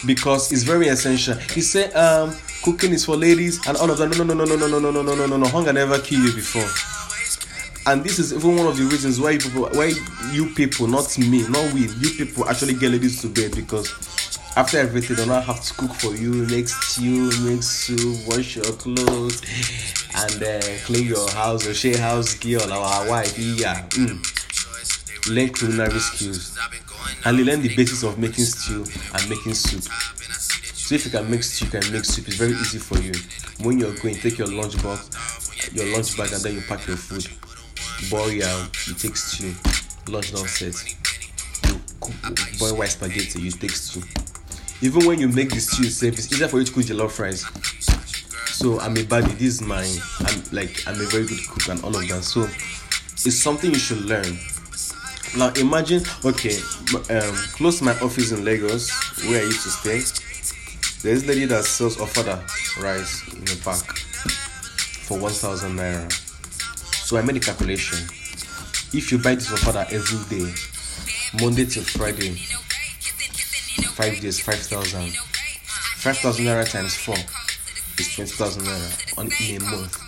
because 0.06 0.52
it's 0.52 0.62
very 0.62 0.88
essential. 0.88 1.34
He 1.34 1.60
said, 1.60 1.94
um, 1.94 2.36
cooking 2.64 2.92
is 2.92 3.04
for 3.04 3.16
ladies 3.16 3.66
and 3.66 3.76
all 3.76 3.90
of 3.90 3.98
that. 3.98 4.16
No, 4.16 4.24
no, 4.24 4.34
no, 4.34 4.44
no, 4.44 4.56
no, 4.56 4.66
no, 4.66 4.78
no, 4.78 4.90
no, 4.90 5.02
no, 5.02 5.14
no, 5.14 5.26
no, 5.26 5.36
no. 5.36 5.48
Hunger 5.48 5.72
never 5.72 5.98
kill 5.98 6.20
you 6.20 6.32
before. 6.32 6.99
And 7.86 8.04
this 8.04 8.18
is 8.18 8.32
even 8.32 8.56
one 8.56 8.66
of 8.66 8.76
the 8.76 8.84
reasons 8.84 9.20
why 9.20 9.38
people, 9.38 9.68
why 9.72 9.92
you 10.32 10.50
people, 10.54 10.86
not 10.86 11.16
me, 11.18 11.48
not 11.48 11.72
we, 11.72 11.88
you 11.88 12.10
people 12.10 12.48
actually 12.48 12.74
get 12.74 12.90
ladies 12.90 13.22
to 13.22 13.28
bed 13.28 13.54
because 13.56 13.90
after 14.56 14.78
everything, 14.78 15.16
they 15.16 15.24
don't 15.24 15.42
have 15.42 15.62
to 15.62 15.74
cook 15.74 15.92
for 15.94 16.14
you, 16.14 16.46
make 16.48 16.68
stew, 16.68 17.30
make 17.44 17.62
soup, 17.62 18.26
wash 18.26 18.56
your 18.56 18.64
clothes, 18.64 19.40
and 20.16 20.42
uh, 20.42 20.60
clean 20.84 21.06
your 21.06 21.30
house, 21.30 21.66
or 21.66 21.72
share 21.72 21.96
house 21.98 22.34
girl 22.34 22.62
or 22.72 23.08
wife. 23.08 23.38
Yeah. 23.38 23.86
Mm. 23.90 25.30
Learn 25.30 25.48
culinary 25.50 26.00
skills 26.00 26.58
and 27.24 27.36
learn 27.46 27.62
the 27.62 27.74
basis 27.76 28.02
of 28.02 28.18
making 28.18 28.44
stew 28.44 28.84
and 29.14 29.28
making 29.28 29.54
soup. 29.54 29.82
So 30.74 30.96
if 30.96 31.04
you 31.04 31.10
can 31.12 31.30
make 31.30 31.44
stew, 31.44 31.66
you 31.66 31.70
can 31.70 31.92
make 31.92 32.04
soup. 32.04 32.26
It's 32.26 32.36
very 32.36 32.52
easy 32.52 32.78
for 32.78 32.98
you. 32.98 33.12
When 33.64 33.78
you're 33.78 33.94
going, 33.94 34.16
take 34.16 34.38
your 34.38 34.48
lunch 34.48 34.82
box, 34.82 35.70
your 35.72 35.86
lunch 35.94 36.16
bag, 36.16 36.32
and 36.32 36.42
then 36.42 36.54
you 36.56 36.62
pack 36.62 36.86
your 36.88 36.96
food. 36.96 37.28
Boil 38.08 38.30
yam, 38.30 38.70
you 38.86 38.94
take 38.94 39.16
stew. 39.16 39.54
Lunch 40.08 40.32
not 40.32 40.48
set. 40.48 40.74
You 41.68 41.80
cook, 42.00 42.14
boil 42.58 42.76
white 42.76 42.88
spaghetti, 42.88 43.42
you 43.42 43.50
take 43.50 43.72
stew. 43.72 44.02
Even 44.80 45.06
when 45.06 45.20
you 45.20 45.28
make 45.28 45.50
the 45.50 45.60
stew 45.60 45.84
it's 45.84 46.02
easier 46.32 46.48
for 46.48 46.58
you 46.58 46.64
to 46.64 46.72
cook 46.72 46.84
jollof 46.84 47.18
rice. 47.18 47.44
So 48.56 48.80
I'm 48.80 48.96
a 48.96 49.02
baddie. 49.02 49.36
This 49.38 49.54
is 49.54 49.62
my, 49.62 49.84
I'm 50.20 50.42
like 50.52 50.82
I'm 50.86 51.00
a 51.00 51.04
very 51.04 51.26
good 51.26 51.40
cook 51.48 51.68
and 51.68 51.84
all 51.84 51.94
of 51.94 52.08
that. 52.08 52.22
So 52.24 52.42
it's 52.42 53.36
something 53.36 53.70
you 53.70 53.78
should 53.78 54.02
learn. 54.02 54.38
Now 55.36 55.52
imagine, 55.60 56.02
okay, 56.24 56.56
um, 57.10 57.34
close 57.54 57.78
to 57.78 57.84
my 57.84 57.92
office 58.00 58.32
in 58.32 58.44
Lagos, 58.44 58.90
where 59.28 59.42
I 59.42 59.44
used 59.44 59.62
to 59.62 59.70
stay. 59.70 60.00
There's 61.02 61.24
a 61.24 61.26
lady 61.26 61.44
that 61.46 61.64
sells 61.64 61.96
ofada 61.98 62.40
rice 62.82 63.22
in 63.32 63.44
the 63.44 63.60
park 63.62 63.96
for 65.06 65.18
1,000 65.18 65.76
naira. 65.76 66.29
So 67.10 67.16
I 67.16 67.22
made 67.22 67.38
a 67.38 67.40
calculation. 67.40 67.98
If 68.94 69.10
you 69.10 69.18
buy 69.18 69.34
this 69.34 69.48
ofada 69.48 69.82
every 69.90 70.22
day, 70.30 70.46
Monday 71.42 71.64
till 71.66 71.82
Friday, 71.82 72.36
five 73.98 74.20
days, 74.20 74.38
5,000. 74.38 75.10
5,000 75.10 76.44
naira 76.44 76.70
times 76.70 76.94
4 76.94 77.16
is 77.98 78.14
20,000 78.14 78.62
naira 78.62 79.18
on 79.18 79.28
in 79.42 79.60
a 79.60 79.64
month. 79.64 79.98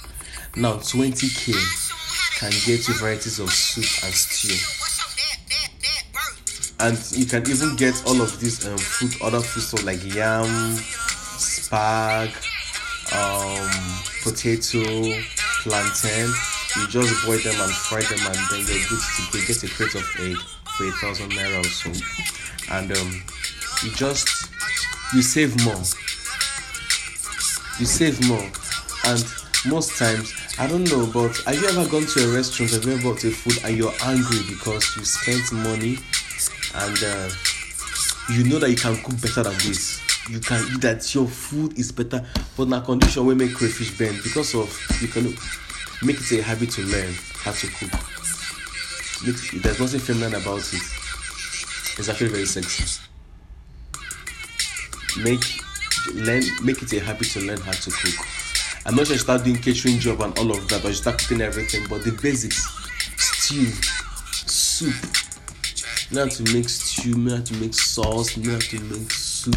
Now 0.54 0.74
20k 0.74 2.38
can 2.38 2.52
get 2.64 2.86
you 2.86 2.94
varieties 2.94 3.40
of 3.40 3.50
soup 3.50 4.04
and 4.04 4.14
stew. 4.14 4.54
And 6.78 7.18
you 7.18 7.26
can 7.26 7.50
even 7.50 7.74
get 7.74 8.00
all 8.06 8.22
of 8.22 8.38
these 8.38 8.64
um, 8.64 8.78
food, 8.78 9.20
other 9.22 9.40
food 9.40 9.62
stuff 9.64 9.84
like 9.84 10.04
yam, 10.14 10.46
spag, 11.42 12.30
um, 13.12 13.68
potato, 14.22 15.20
plantain. 15.64 16.32
You 16.76 16.88
just 16.88 17.26
boil 17.26 17.38
them 17.38 17.60
and 17.60 17.72
fry 17.72 18.00
them, 18.00 18.20
and 18.26 18.40
then 18.50 18.60
you're 18.66 18.88
good 18.88 19.02
to. 19.32 19.46
Get 19.46 19.62
a 19.64 19.68
crate 19.68 19.94
of 19.94 20.06
egg 20.20 20.36
for 20.76 20.86
a 20.86 20.92
thousand 20.92 21.32
naira 21.32 21.60
or 21.60 21.64
so, 21.64 21.90
and 22.72 22.90
um, 22.96 23.22
you 23.84 23.90
just 23.94 24.48
you 25.14 25.22
save 25.22 25.52
more. 25.64 25.82
You 27.78 27.86
save 27.86 28.26
more, 28.28 28.48
and 29.04 29.24
most 29.66 29.98
times 29.98 30.32
I 30.58 30.66
don't 30.66 30.84
know, 30.84 31.06
but 31.12 31.36
have 31.46 31.54
you 31.54 31.66
ever 31.68 31.88
gone 31.88 32.04
to 32.06 32.30
a 32.30 32.34
restaurant, 32.36 32.72
have 32.72 32.84
you 32.84 33.02
bought 33.02 33.24
a 33.24 33.30
food 33.30 33.58
and 33.64 33.76
you're 33.76 33.92
angry 34.04 34.38
because 34.48 34.96
you 34.96 35.04
spent 35.04 35.50
money 35.52 35.96
and 36.74 36.98
uh, 37.02 37.30
you 38.30 38.44
know 38.44 38.58
that 38.58 38.70
you 38.70 38.76
can 38.76 38.96
cook 39.02 39.20
better 39.20 39.42
than 39.42 39.54
this? 39.54 40.00
You 40.28 40.40
can 40.40 40.62
eat 40.72 40.80
that 40.82 41.14
your 41.14 41.26
food 41.26 41.78
is 41.78 41.90
better, 41.90 42.24
but 42.56 42.68
na 42.68 42.80
condition 42.80 43.24
we 43.26 43.34
make 43.34 43.54
crayfish 43.54 43.96
bend 43.98 44.20
because 44.22 44.54
of 44.54 44.68
you 45.00 45.08
can 45.08 45.34
make 46.04 46.18
it 46.18 46.32
a 46.32 46.42
habit 46.42 46.70
to 46.70 46.82
learn 46.82 47.14
how 47.36 47.52
to 47.52 47.66
cook. 47.68 47.90
There's 49.62 49.78
nothing 49.78 50.00
feminine 50.00 50.34
about 50.34 50.60
it. 50.72 50.82
It's 51.98 52.08
actually 52.08 52.30
very 52.30 52.46
sexy. 52.46 53.00
Make 55.22 55.44
learn 56.14 56.42
make 56.64 56.82
it 56.82 56.92
a 56.94 57.00
habit 57.00 57.28
to 57.28 57.40
learn 57.40 57.60
how 57.60 57.72
to 57.72 57.90
cook. 57.90 58.26
I'm 58.84 58.96
not 58.96 59.06
sure 59.06 59.14
you 59.14 59.20
start 59.20 59.44
doing 59.44 59.58
catering 59.58 60.00
job 60.00 60.20
and 60.22 60.36
all 60.38 60.50
of 60.50 60.68
that, 60.68 60.84
or 60.84 60.88
you 60.88 60.94
start 60.94 61.18
cooking 61.18 61.40
everything, 61.40 61.86
but 61.88 62.02
the 62.02 62.10
basics, 62.10 62.66
stew, 63.16 63.66
soup, 64.32 64.94
know 66.10 66.24
how 66.24 66.30
to 66.30 66.42
make 66.52 66.68
stew, 66.68 67.14
know 67.14 67.36
how 67.36 67.42
to 67.42 67.54
make 67.54 67.74
sauce, 67.74 68.36
know 68.36 68.52
how 68.52 68.58
to 68.58 68.80
make 68.80 69.10
soup. 69.12 69.54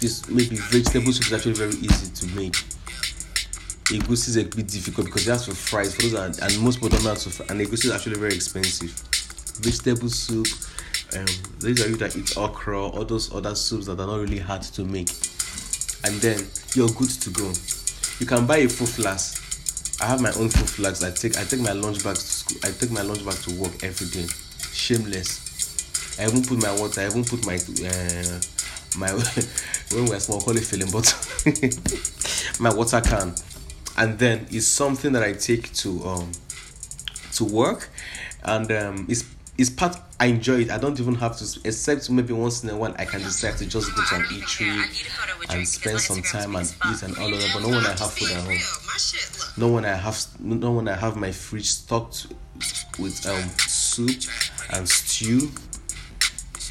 This 0.00 0.28
maybe 0.28 0.56
vegetable 0.56 1.12
soup 1.12 1.26
is 1.26 1.32
actually 1.32 1.54
very 1.54 1.74
easy 1.74 2.10
to 2.14 2.26
make. 2.36 2.54
Egusi 3.90 4.28
is 4.28 4.36
a 4.36 4.44
bit 4.44 4.68
difficult 4.68 5.06
because 5.06 5.26
you 5.26 5.32
have 5.32 5.42
to 5.42 5.54
fry. 5.54 5.84
For 5.84 6.02
those 6.02 6.14
are, 6.14 6.26
and 6.26 6.60
most 6.60 6.76
people 6.76 6.90
don't 6.90 7.02
know 7.02 7.10
how 7.10 7.16
to 7.16 7.30
fry, 7.30 7.46
and 7.50 7.60
egusi 7.60 7.86
is 7.86 7.90
actually 7.90 8.20
very 8.20 8.34
expensive. 8.34 8.90
Vegetable 9.60 10.08
soup, 10.08 10.46
um, 11.16 11.26
these 11.58 11.84
are 11.84 11.88
you 11.88 11.96
that 11.96 12.16
eat 12.16 12.36
okra, 12.36 12.80
all 12.80 13.04
those 13.04 13.34
other 13.34 13.54
soups 13.56 13.86
that 13.86 13.98
are 13.98 14.06
not 14.06 14.20
really 14.20 14.38
hard 14.38 14.62
to 14.62 14.84
make, 14.84 15.10
and 16.04 16.14
then 16.22 16.46
you're 16.74 16.88
good 16.90 17.10
to 17.10 17.30
go. 17.30 17.52
You 18.20 18.26
can 18.26 18.46
buy 18.46 18.58
a 18.58 18.68
full 18.68 18.86
flask. 18.86 19.42
I 20.00 20.06
have 20.06 20.20
my 20.20 20.30
own 20.34 20.48
full 20.50 20.66
flask. 20.66 21.02
I 21.02 21.10
take 21.10 21.36
I 21.36 21.42
take 21.42 21.60
my 21.60 21.72
lunch 21.72 22.04
bag 22.04 22.14
to 22.14 22.22
school. 22.22 22.58
I 22.62 22.70
take 22.70 22.92
my 22.92 23.02
lunch 23.02 23.24
bag 23.24 23.34
to 23.34 23.54
work 23.60 23.82
every 23.82 24.06
day. 24.06 24.26
Shameless. 24.72 26.18
I 26.20 26.26
even 26.28 26.42
put 26.42 26.62
my 26.62 26.72
water. 26.78 27.00
I 27.00 27.06
even 27.06 27.24
put 27.24 27.44
my 27.44 27.56
uh, 27.56 28.40
my 28.96 29.10
when 29.92 30.06
we're 30.06 30.20
small 30.20 30.40
call 30.40 30.56
it 30.56 30.64
filling 30.64 30.90
bottle. 30.90 31.18
my 32.60 32.72
water 32.72 33.00
can, 33.00 33.34
and 34.00 34.18
then 34.18 34.46
it's 34.50 34.66
something 34.66 35.12
that 35.12 35.22
I 35.22 35.34
take 35.34 35.72
to 35.74 36.02
um 36.04 36.32
to 37.34 37.44
work, 37.44 37.90
and 38.42 38.72
um 38.72 39.06
it's 39.08 39.24
it's 39.58 39.68
part 39.68 39.96
I 40.18 40.26
enjoy 40.26 40.62
it. 40.62 40.70
I 40.70 40.78
don't 40.78 40.98
even 40.98 41.14
have 41.16 41.36
to, 41.36 41.60
except 41.64 42.08
maybe 42.10 42.32
once 42.32 42.64
in 42.64 42.70
a 42.70 42.76
while 42.76 42.94
I 42.98 43.04
can 43.04 43.20
decide 43.20 43.58
to 43.58 43.66
just 43.66 43.94
go 43.94 44.02
to 44.02 44.14
an 44.16 44.22
eatery 44.22 44.82
and 45.50 45.68
spend 45.68 46.00
some 46.00 46.22
time 46.22 46.56
and 46.56 46.66
eat 46.90 47.02
and 47.02 47.16
all 47.18 47.32
of 47.32 47.38
that. 47.40 47.50
But 47.52 47.62
no 47.62 47.68
one 47.68 47.84
I 47.84 47.90
have 47.90 48.12
food 48.12 48.30
at 48.30 48.42
home. 48.42 49.58
No 49.58 49.68
one 49.68 49.84
I 49.84 49.94
have 49.94 50.26
no 50.40 50.70
one 50.70 50.88
I 50.88 50.96
have 50.96 51.16
my 51.16 51.30
fridge 51.30 51.70
stocked 51.70 52.28
with 52.98 53.26
um 53.26 53.50
soup 53.58 54.22
and 54.72 54.88
stew. 54.88 55.50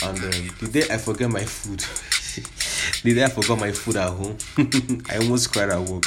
And 0.02 0.18
um, 0.18 0.50
the 0.62 0.70
day 0.72 0.84
I 0.90 0.98
forget 0.98 1.30
my 1.30 1.44
food, 1.44 1.80
the 3.04 3.14
day 3.14 3.24
I 3.26 3.30
forgot 3.30 3.60
my 3.60 3.72
food 3.72 3.98
at 3.98 4.10
home, 4.10 4.38
I 5.10 5.18
almost 5.18 5.52
cried 5.52 5.70
at 5.70 5.82
work. 5.82 6.06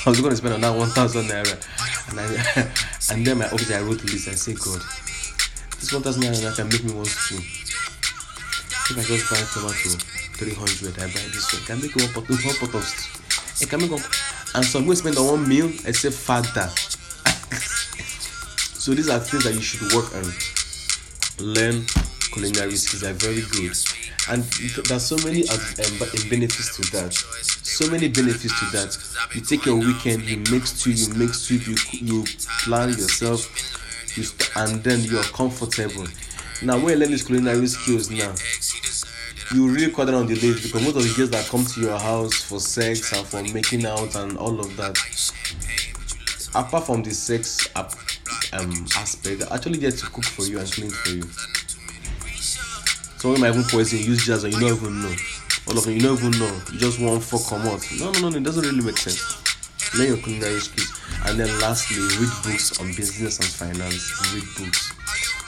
I 0.06 0.10
was 0.10 0.20
going 0.20 0.30
to 0.30 0.36
spend 0.36 0.54
on 0.54 0.62
that 0.62 0.74
one 0.74 0.88
thousand 0.88 1.26
naira, 1.26 1.60
and 2.08 2.20
I, 2.20 2.24
and 3.12 3.26
then 3.26 3.36
my 3.36 3.44
office 3.46 3.70
I 3.70 3.82
wrote 3.82 4.00
the 4.00 4.06
list. 4.06 4.28
I 4.28 4.32
say, 4.32 4.54
God, 4.54 4.80
this 5.76 5.92
one 5.92 6.00
thousand 6.00 6.22
naira 6.22 6.56
can 6.56 6.68
make 6.68 6.82
me 6.84 6.94
one 6.94 7.04
stew. 7.04 7.36
If 7.36 8.96
I 8.96 9.02
just 9.04 9.28
buy 9.28 9.36
tomato 9.52 10.00
three 10.40 10.54
hundred, 10.54 10.96
I 10.96 11.04
buy 11.04 11.20
this 11.36 11.52
one. 11.52 11.62
Can 11.68 11.82
make 11.82 11.94
one 11.94 12.08
pot, 12.16 12.26
one 12.30 12.38
pot 12.40 12.74
of. 12.80 12.88
I 13.60 13.66
can 13.66 13.78
make 13.80 13.90
one, 13.90 14.00
and 14.54 14.64
so 14.64 14.78
I'm 14.78 14.86
going 14.86 14.96
to 14.96 15.02
spend 15.04 15.18
on 15.18 15.26
one 15.26 15.46
meal. 15.46 15.68
I 15.84 15.92
say 15.92 16.08
Fanta. 16.08 16.72
so 18.80 18.94
these 18.94 19.10
are 19.10 19.18
things 19.18 19.44
that 19.44 19.52
you 19.52 19.60
should 19.60 19.92
work 19.92 20.14
on. 20.16 20.24
Learn 21.44 21.84
culinary 22.32 22.76
skills 22.76 23.04
are 23.04 23.12
very 23.14 23.42
good. 23.52 23.76
And 24.28 24.42
there's 24.88 25.04
so 25.06 25.16
many 25.26 25.48
um, 25.48 25.58
benefits 26.28 26.76
to 26.76 26.82
that. 26.92 27.12
So 27.14 27.90
many 27.90 28.08
benefits 28.08 28.58
to 28.60 28.66
that. 28.76 28.96
You 29.34 29.40
take 29.40 29.66
your 29.66 29.76
weekend 29.76 30.22
you 30.22 30.38
make 30.50 30.66
stew 30.66 30.92
you 30.92 31.12
make 31.14 31.34
soup 31.34 31.66
you 31.66 31.76
you 31.92 32.24
plan 32.64 32.90
yourself 32.90 33.48
you 34.16 34.24
st- 34.24 34.50
and 34.56 34.82
then 34.84 35.00
you're 35.00 35.22
comfortable. 35.24 36.06
Now 36.62 36.76
when 36.78 36.94
you 36.94 36.96
learn 37.00 37.10
these 37.10 37.26
culinary 37.26 37.66
skills 37.66 38.10
now 38.10 38.34
you 39.52 39.68
really 39.68 39.92
cut 39.92 40.04
down 40.06 40.14
on 40.14 40.26
the 40.26 40.34
list 40.36 40.62
because 40.62 40.82
most 40.84 40.96
of 40.96 41.02
the 41.02 41.14
girls 41.16 41.30
that 41.30 41.44
come 41.46 41.64
to 41.64 41.80
your 41.80 41.98
house 41.98 42.34
for 42.34 42.60
sex 42.60 43.12
and 43.12 43.26
for 43.26 43.42
making 43.52 43.84
out 43.84 44.14
and 44.14 44.38
all 44.38 44.60
of 44.60 44.76
that 44.76 44.96
apart 46.54 46.86
from 46.86 47.02
the 47.02 47.10
sex 47.10 47.68
um, 47.74 48.86
aspect 48.96 49.42
actually 49.50 49.78
get 49.78 49.96
to 49.96 50.06
cook 50.06 50.24
for 50.24 50.44
you 50.44 50.58
and 50.58 50.70
clean 50.70 50.90
for 50.90 51.10
you 51.10 51.22
Someone 53.20 53.42
might 53.42 53.50
even 53.50 53.64
poison 53.64 53.98
you, 53.98 54.06
use 54.06 54.24
jazz 54.24 54.44
and 54.44 54.54
you 54.54 54.60
don't 54.60 54.78
even 54.78 55.02
know. 55.02 55.14
All 55.68 55.76
of 55.76 55.84
them, 55.84 55.92
you 55.92 56.00
don't 56.00 56.16
even 56.16 56.30
know. 56.40 56.58
You 56.72 56.78
just 56.78 56.98
want 56.98 57.22
fuck 57.22 57.44
come 57.50 57.68
out. 57.68 57.84
No, 58.00 58.10
no, 58.12 58.20
no, 58.20 58.28
no, 58.30 58.36
it 58.38 58.42
doesn't 58.42 58.64
really 58.64 58.82
make 58.82 58.96
sense. 58.96 59.20
Learn 59.94 60.08
your 60.08 60.16
culinary 60.16 60.58
skills. 60.58 60.88
And 61.26 61.38
then 61.38 61.60
lastly, 61.60 62.00
read 62.00 62.32
books 62.42 62.80
on 62.80 62.86
business 62.96 63.36
and 63.36 63.46
finance. 63.46 64.08
Read 64.32 64.48
books. 64.56 64.94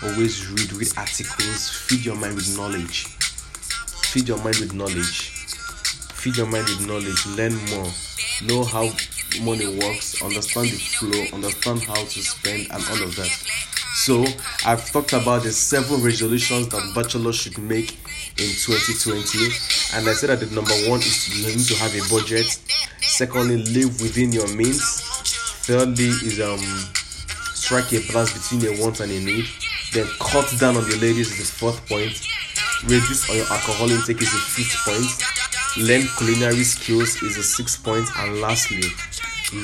Always 0.04 0.50
read, 0.50 0.70
read 0.74 0.92
articles. 0.98 1.70
Feed 1.88 2.04
your 2.04 2.16
mind 2.16 2.35
with 2.35 2.54
knowledge. 2.58 3.06
Feed 4.12 4.28
your 4.28 4.37
mind 4.44 4.58
with 4.61 4.74
knowledge. 4.74 5.32
Feed 6.12 6.37
your 6.37 6.48
mind 6.48 6.68
with 6.68 6.87
knowledge. 6.87 7.24
Learn 7.24 7.56
more. 7.72 7.88
Know 8.44 8.64
how 8.64 8.92
money 9.40 9.78
works. 9.80 10.20
Understand 10.20 10.68
the 10.68 10.76
flow. 10.76 11.24
Understand 11.32 11.85
how 11.85 11.94
to 12.04 12.20
spend 12.20 12.68
and 12.70 12.85
all 12.90 13.02
of 13.02 13.16
that. 13.16 13.71
So 14.03 14.27
I've 14.67 14.85
talked 14.91 15.12
about 15.12 15.45
the 15.45 15.53
seven 15.53 16.03
resolutions 16.03 16.67
that 16.71 16.93
bachelors 16.93 17.37
should 17.37 17.57
make 17.59 17.93
in 18.35 18.51
2020, 18.51 19.15
and 19.95 20.09
I 20.11 20.12
said 20.12 20.31
that 20.31 20.41
the 20.43 20.53
number 20.53 20.75
one 20.91 20.99
is 20.99 21.31
you 21.31 21.47
need 21.47 21.65
to 21.71 21.75
have 21.79 21.95
a 21.95 22.03
budget. 22.11 22.59
Secondly, 22.99 23.62
live 23.62 24.03
within 24.03 24.33
your 24.33 24.49
means. 24.57 24.83
Thirdly, 25.62 26.11
is 26.27 26.41
um 26.41 26.59
strike 27.55 27.93
a 27.95 28.03
balance 28.11 28.35
between 28.35 28.75
a 28.75 28.83
want 28.83 28.99
and 28.99 29.12
a 29.12 29.21
need. 29.21 29.47
Then 29.93 30.11
cut 30.19 30.53
down 30.59 30.77
on 30.77 30.83
the 30.91 30.99
ladies 30.99 31.31
is 31.38 31.38
the 31.38 31.59
fourth 31.62 31.79
point. 31.87 32.19
Reduce 32.83 33.31
on 33.31 33.37
your 33.37 33.47
alcohol 33.55 33.88
intake 33.88 34.21
is 34.21 34.33
the 34.35 34.43
fifth 34.51 34.83
point. 34.83 35.87
Learn 35.87 36.03
culinary 36.19 36.65
skills 36.67 37.23
is 37.23 37.37
the 37.37 37.45
sixth 37.45 37.85
point, 37.85 38.09
and 38.19 38.41
lastly, 38.41 38.83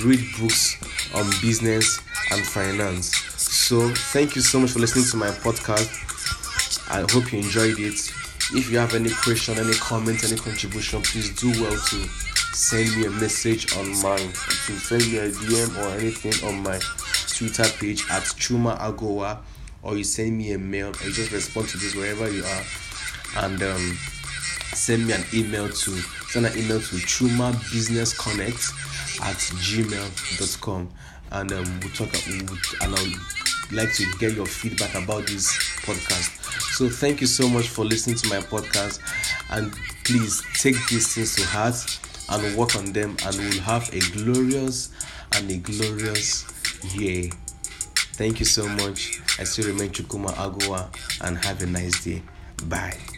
read 0.07 0.22
books 0.38 0.79
on 1.12 1.27
business 1.42 1.98
and 2.31 2.46
finance. 2.46 3.27
So, 3.50 3.88
thank 4.12 4.37
you 4.37 4.42
so 4.42 4.61
much 4.61 4.72
for 4.72 4.78
listening 4.78 5.06
to 5.06 5.16
my 5.16 5.28
podcast. 5.28 5.88
I 6.90 7.00
hope 7.11 7.32
you 7.32 7.38
enjoyed 7.38 7.78
it. 7.78 7.94
If 8.52 8.70
you 8.70 8.76
have 8.76 8.94
any 8.94 9.08
question, 9.08 9.58
any 9.58 9.72
comment, 9.72 10.22
any 10.22 10.37
contribution, 10.37 11.00
please 11.00 11.34
do 11.34 11.50
well 11.62 11.72
to 11.72 11.96
send 12.52 12.94
me 12.94 13.06
a 13.06 13.11
message 13.11 13.74
on 13.74 13.88
my 14.02 14.18
to 14.18 14.72
send 14.78 15.02
me 15.11 15.16
a 15.16 15.30
DM 15.30 15.76
or 15.82 15.98
anything 15.98 16.34
on 16.46 16.62
my 16.62 16.78
Twitter 17.26 17.64
page 17.80 18.02
at 18.11 18.24
Chuma 18.37 18.78
Agowa, 18.80 19.38
or 19.82 19.96
you 19.96 20.04
send 20.04 20.37
me 20.37 20.52
a 20.52 20.58
mail, 20.58 20.92
you 21.02 21.11
just 21.11 21.32
respond 21.32 21.68
to 21.68 21.78
this 21.78 21.94
wherever 21.94 22.30
you 22.30 22.44
are, 22.44 22.62
and 23.44 23.62
um, 23.62 23.98
send 24.74 25.06
me 25.06 25.14
an 25.14 25.24
email 25.32 25.68
to 25.68 25.90
send 26.28 26.44
an 26.44 26.52
email 26.58 26.80
to 26.80 26.96
Chuma 26.96 27.52
Business 27.72 28.12
Connect 28.12 28.61
at 29.22 29.37
gmail.com 29.64 30.90
and 31.30 31.52
um, 31.52 31.80
we'll 31.80 31.92
talk 31.92 32.08
we'll, 32.26 32.58
and 32.82 32.94
I'll 32.94 33.38
like 33.72 33.92
to 33.94 34.07
get 34.18 34.35
your 34.35 34.46
feedback 34.46 34.94
about 34.94 35.26
this 35.26 35.46
podcast. 35.83 36.35
So 36.76 36.88
thank 36.88 37.20
you 37.20 37.26
so 37.26 37.48
much 37.48 37.68
for 37.68 37.85
listening 37.85 38.16
to 38.16 38.28
my 38.28 38.38
podcast 38.38 39.00
and 39.50 39.72
please 40.04 40.42
take 40.54 40.76
these 40.88 41.14
things 41.14 41.35
to 41.37 41.44
heart 41.46 42.00
and 42.31 42.57
work 42.57 42.76
on 42.76 42.92
them 42.92 43.16
and 43.24 43.37
we'll 43.37 43.61
have 43.62 43.88
a 43.92 44.00
glorious 44.12 44.90
and 45.35 45.50
a 45.50 45.57
glorious 45.57 46.46
year. 46.94 47.31
Thank 48.14 48.40
you 48.40 48.46
so 48.46 48.66
much. 48.68 49.20
I 49.38 49.44
still 49.44 49.66
remain 49.68 49.90
Chukwuma 49.90 50.37
Agua 50.37 50.90
and 51.20 51.37
have 51.44 51.62
a 51.62 51.66
nice 51.66 52.04
day. 52.04 52.22
Bye. 52.64 53.17